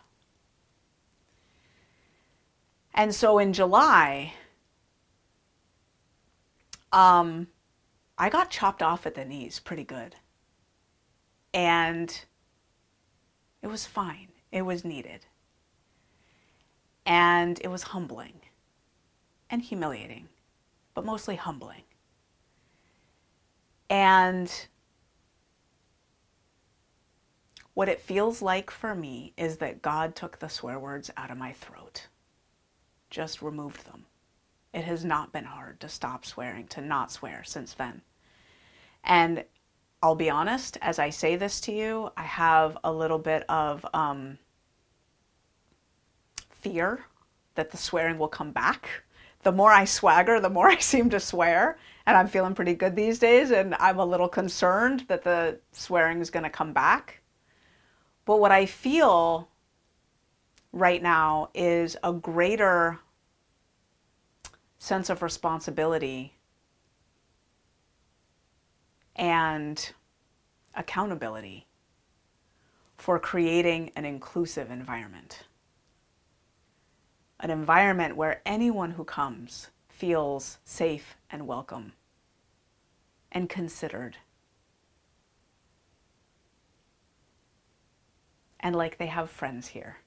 And 2.94 3.12
so 3.12 3.40
in 3.40 3.52
July, 3.52 4.32
um, 6.92 7.48
I 8.16 8.30
got 8.30 8.48
chopped 8.48 8.80
off 8.80 9.06
at 9.06 9.16
the 9.16 9.24
knees 9.24 9.58
pretty 9.58 9.84
good. 9.84 10.14
And 11.52 12.24
it 13.62 13.68
was 13.68 13.86
fine, 13.86 14.28
it 14.52 14.62
was 14.62 14.84
needed. 14.84 15.26
And 17.04 17.60
it 17.62 17.68
was 17.68 17.84
humbling 17.84 18.40
and 19.48 19.62
humiliating, 19.62 20.28
but 20.94 21.04
mostly 21.04 21.36
humbling. 21.36 21.82
And 23.88 24.52
what 27.74 27.88
it 27.88 28.00
feels 28.00 28.42
like 28.42 28.70
for 28.70 28.94
me 28.94 29.32
is 29.36 29.58
that 29.58 29.82
God 29.82 30.14
took 30.14 30.38
the 30.38 30.48
swear 30.48 30.78
words 30.78 31.10
out 31.16 31.30
of 31.30 31.38
my 31.38 31.52
throat, 31.52 32.08
just 33.10 33.42
removed 33.42 33.86
them. 33.86 34.06
It 34.72 34.84
has 34.84 35.04
not 35.04 35.32
been 35.32 35.44
hard 35.44 35.80
to 35.80 35.88
stop 35.88 36.26
swearing, 36.26 36.66
to 36.68 36.80
not 36.80 37.12
swear 37.12 37.42
since 37.44 37.72
then. 37.72 38.02
And 39.04 39.44
I'll 40.06 40.14
be 40.14 40.30
honest, 40.30 40.78
as 40.82 41.00
I 41.00 41.10
say 41.10 41.34
this 41.34 41.60
to 41.62 41.72
you, 41.72 42.12
I 42.16 42.22
have 42.22 42.78
a 42.84 42.92
little 42.92 43.18
bit 43.18 43.42
of 43.48 43.84
um, 43.92 44.38
fear 46.48 47.06
that 47.56 47.72
the 47.72 47.76
swearing 47.76 48.16
will 48.16 48.28
come 48.28 48.52
back. 48.52 48.88
The 49.42 49.50
more 49.50 49.72
I 49.72 49.84
swagger, 49.84 50.38
the 50.38 50.48
more 50.48 50.68
I 50.70 50.78
seem 50.78 51.10
to 51.10 51.18
swear. 51.18 51.76
And 52.06 52.16
I'm 52.16 52.28
feeling 52.28 52.54
pretty 52.54 52.74
good 52.74 52.94
these 52.94 53.18
days, 53.18 53.50
and 53.50 53.74
I'm 53.80 53.98
a 53.98 54.06
little 54.06 54.28
concerned 54.28 55.06
that 55.08 55.24
the 55.24 55.58
swearing 55.72 56.20
is 56.20 56.30
going 56.30 56.44
to 56.44 56.50
come 56.50 56.72
back. 56.72 57.20
But 58.26 58.38
what 58.38 58.52
I 58.52 58.64
feel 58.64 59.48
right 60.70 61.02
now 61.02 61.48
is 61.52 61.96
a 62.04 62.12
greater 62.12 63.00
sense 64.78 65.10
of 65.10 65.20
responsibility 65.20 66.35
and 69.16 69.92
accountability 70.74 71.66
for 72.96 73.18
creating 73.18 73.90
an 73.96 74.04
inclusive 74.04 74.70
environment. 74.70 75.44
An 77.40 77.50
environment 77.50 78.16
where 78.16 78.40
anyone 78.46 78.92
who 78.92 79.04
comes 79.04 79.68
feels 79.88 80.58
safe 80.64 81.16
and 81.30 81.46
welcome 81.46 81.92
and 83.32 83.48
considered. 83.48 84.16
And 88.60 88.74
like 88.74 88.98
they 88.98 89.06
have 89.06 89.30
friends 89.30 89.68
here. 89.68 89.98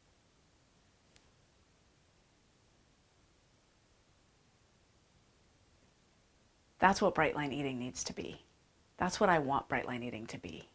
That's 6.80 7.02
what 7.02 7.14
bright 7.14 7.36
line 7.36 7.52
eating 7.52 7.78
needs 7.78 8.04
to 8.06 8.14
be. 8.14 8.42
That's 9.00 9.20
what 9.20 9.30
I 9.30 9.40
want 9.40 9.70
bright 9.70 9.88
line 9.88 10.04
eating 10.04 10.28
to 10.28 10.38
be. 10.38 10.68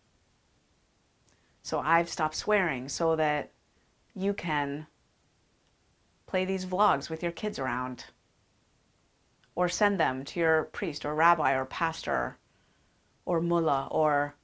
So 1.62 1.78
I've 1.78 2.08
stopped 2.08 2.34
swearing 2.34 2.88
so 2.88 3.16
that 3.16 3.52
you 4.14 4.32
can 4.32 4.87
play 6.26 6.46
these 6.46 6.64
vlogs 6.64 7.10
with 7.10 7.22
your 7.22 7.32
kids 7.32 7.58
around 7.58 8.06
or 9.54 9.68
send 9.68 10.00
them 10.00 10.24
to 10.24 10.40
your 10.40 10.64
priest 10.64 11.04
or 11.04 11.14
rabbi 11.14 11.54
or 11.54 11.66
pastor 11.66 12.38
or 13.26 13.42
mullah 13.42 13.88
or 13.90 14.34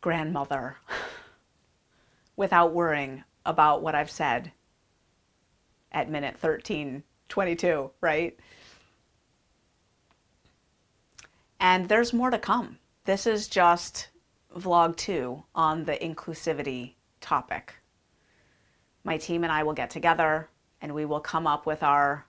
grandmother 0.00 0.76
without 2.36 2.72
worrying 2.72 3.24
about 3.44 3.82
what 3.82 3.96
I've 3.96 4.10
said 4.10 4.52
at 5.90 6.08
minute 6.08 6.34
1322, 6.34 7.90
right? 8.00 8.38
And 11.62 11.88
there's 11.88 12.12
more 12.12 12.30
to 12.30 12.40
come. 12.40 12.78
This 13.04 13.24
is 13.24 13.46
just 13.46 14.08
vlog 14.58 14.96
two 14.96 15.44
on 15.54 15.84
the 15.84 15.92
inclusivity 15.92 16.94
topic. 17.20 17.74
My 19.04 19.16
team 19.16 19.44
and 19.44 19.52
I 19.52 19.62
will 19.62 19.72
get 19.72 19.88
together 19.88 20.48
and 20.80 20.92
we 20.92 21.04
will 21.04 21.20
come 21.20 21.46
up 21.46 21.64
with 21.64 21.84
our 21.84 22.26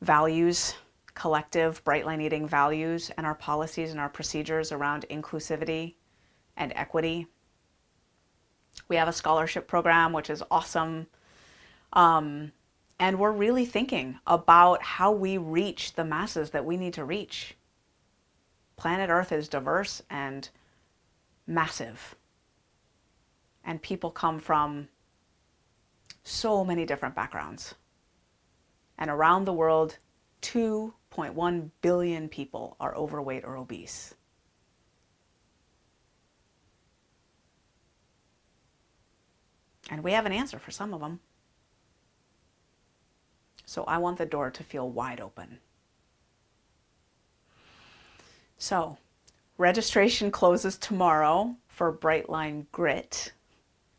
values, 0.00 0.74
collective 1.12 1.84
bright 1.84 2.06
line 2.06 2.22
eating 2.22 2.48
values, 2.48 3.10
and 3.18 3.26
our 3.26 3.34
policies 3.34 3.90
and 3.90 4.00
our 4.00 4.08
procedures 4.08 4.72
around 4.72 5.04
inclusivity 5.10 5.96
and 6.56 6.72
equity. 6.74 7.26
We 8.88 8.96
have 8.96 9.08
a 9.08 9.12
scholarship 9.12 9.68
program, 9.68 10.14
which 10.14 10.30
is 10.30 10.42
awesome. 10.50 11.06
Um, 11.92 12.52
and 12.98 13.18
we're 13.18 13.30
really 13.30 13.66
thinking 13.66 14.18
about 14.26 14.82
how 14.82 15.12
we 15.12 15.36
reach 15.36 15.92
the 15.92 16.04
masses 16.04 16.48
that 16.50 16.64
we 16.64 16.78
need 16.78 16.94
to 16.94 17.04
reach 17.04 17.54
planet 18.76 19.10
Earth 19.10 19.32
is 19.32 19.48
diverse 19.48 20.02
and 20.10 20.48
massive. 21.46 22.14
And 23.64 23.80
people 23.80 24.10
come 24.10 24.38
from 24.38 24.88
so 26.22 26.64
many 26.64 26.84
different 26.84 27.14
backgrounds. 27.14 27.74
And 28.98 29.10
around 29.10 29.44
the 29.44 29.52
world, 29.52 29.98
2.1 30.42 31.70
billion 31.80 32.28
people 32.28 32.76
are 32.80 32.94
overweight 32.94 33.44
or 33.44 33.56
obese. 33.56 34.14
And 39.90 40.02
we 40.02 40.12
have 40.12 40.26
an 40.26 40.32
answer 40.32 40.58
for 40.58 40.70
some 40.70 40.94
of 40.94 41.00
them. 41.00 41.20
So 43.66 43.84
I 43.84 43.98
want 43.98 44.18
the 44.18 44.26
door 44.26 44.50
to 44.50 44.62
feel 44.62 44.88
wide 44.88 45.20
open. 45.20 45.58
So, 48.56 48.96
registration 49.58 50.30
closes 50.30 50.78
tomorrow 50.78 51.56
for 51.68 51.92
Brightline 51.92 52.66
Grit 52.72 53.32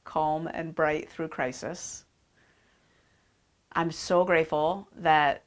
Calm 0.03 0.47
and 0.47 0.73
Bright 0.73 1.09
Through 1.09 1.27
Crisis. 1.27 2.05
I'm 3.73 3.91
so 3.91 4.23
grateful 4.23 4.87
that 4.95 5.43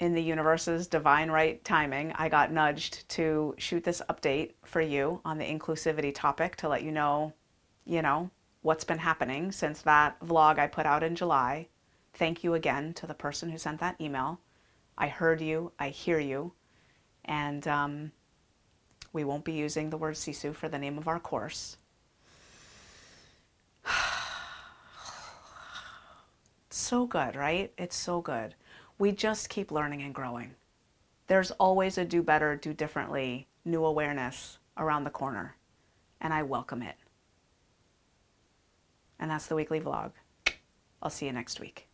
in 0.00 0.14
the 0.14 0.22
universe's 0.22 0.88
divine 0.88 1.30
right 1.30 1.62
timing, 1.64 2.12
I 2.16 2.28
got 2.28 2.50
nudged 2.50 3.08
to 3.10 3.54
shoot 3.56 3.84
this 3.84 4.02
update 4.10 4.54
for 4.64 4.80
you 4.80 5.20
on 5.24 5.38
the 5.38 5.44
inclusivity 5.44 6.12
topic 6.12 6.56
to 6.56 6.68
let 6.68 6.82
you 6.82 6.90
know, 6.90 7.32
you 7.84 8.02
know, 8.02 8.28
what's 8.62 8.82
been 8.82 8.98
happening 8.98 9.52
since 9.52 9.82
that 9.82 10.18
vlog 10.18 10.58
I 10.58 10.66
put 10.66 10.86
out 10.86 11.04
in 11.04 11.14
July. 11.14 11.68
Thank 12.14 12.42
you 12.42 12.54
again 12.54 12.92
to 12.94 13.06
the 13.06 13.14
person 13.14 13.50
who 13.50 13.58
sent 13.58 13.78
that 13.78 14.00
email. 14.00 14.40
I 14.98 15.06
heard 15.06 15.40
you, 15.40 15.70
I 15.78 15.90
hear 15.90 16.18
you, 16.18 16.52
and 17.24 17.66
um, 17.68 18.12
we 19.12 19.24
won't 19.24 19.44
be 19.44 19.52
using 19.52 19.90
the 19.90 19.96
word 19.96 20.14
Sisu 20.14 20.54
for 20.54 20.68
the 20.68 20.78
name 20.78 20.98
of 20.98 21.08
our 21.08 21.20
course. 21.20 21.76
so 26.70 27.06
good, 27.06 27.36
right? 27.36 27.72
It's 27.76 27.96
so 27.96 28.20
good 28.20 28.54
we 29.02 29.10
just 29.10 29.48
keep 29.48 29.72
learning 29.72 30.00
and 30.02 30.14
growing. 30.14 30.54
There's 31.26 31.50
always 31.50 31.98
a 31.98 32.04
do 32.04 32.22
better, 32.22 32.54
do 32.54 32.72
differently, 32.72 33.48
new 33.64 33.84
awareness 33.84 34.58
around 34.76 35.02
the 35.02 35.10
corner, 35.10 35.56
and 36.20 36.32
I 36.32 36.44
welcome 36.44 36.82
it. 36.82 36.94
And 39.18 39.28
that's 39.28 39.46
the 39.46 39.56
weekly 39.56 39.80
vlog. 39.80 40.12
I'll 41.02 41.10
see 41.10 41.26
you 41.26 41.32
next 41.32 41.58
week. 41.58 41.88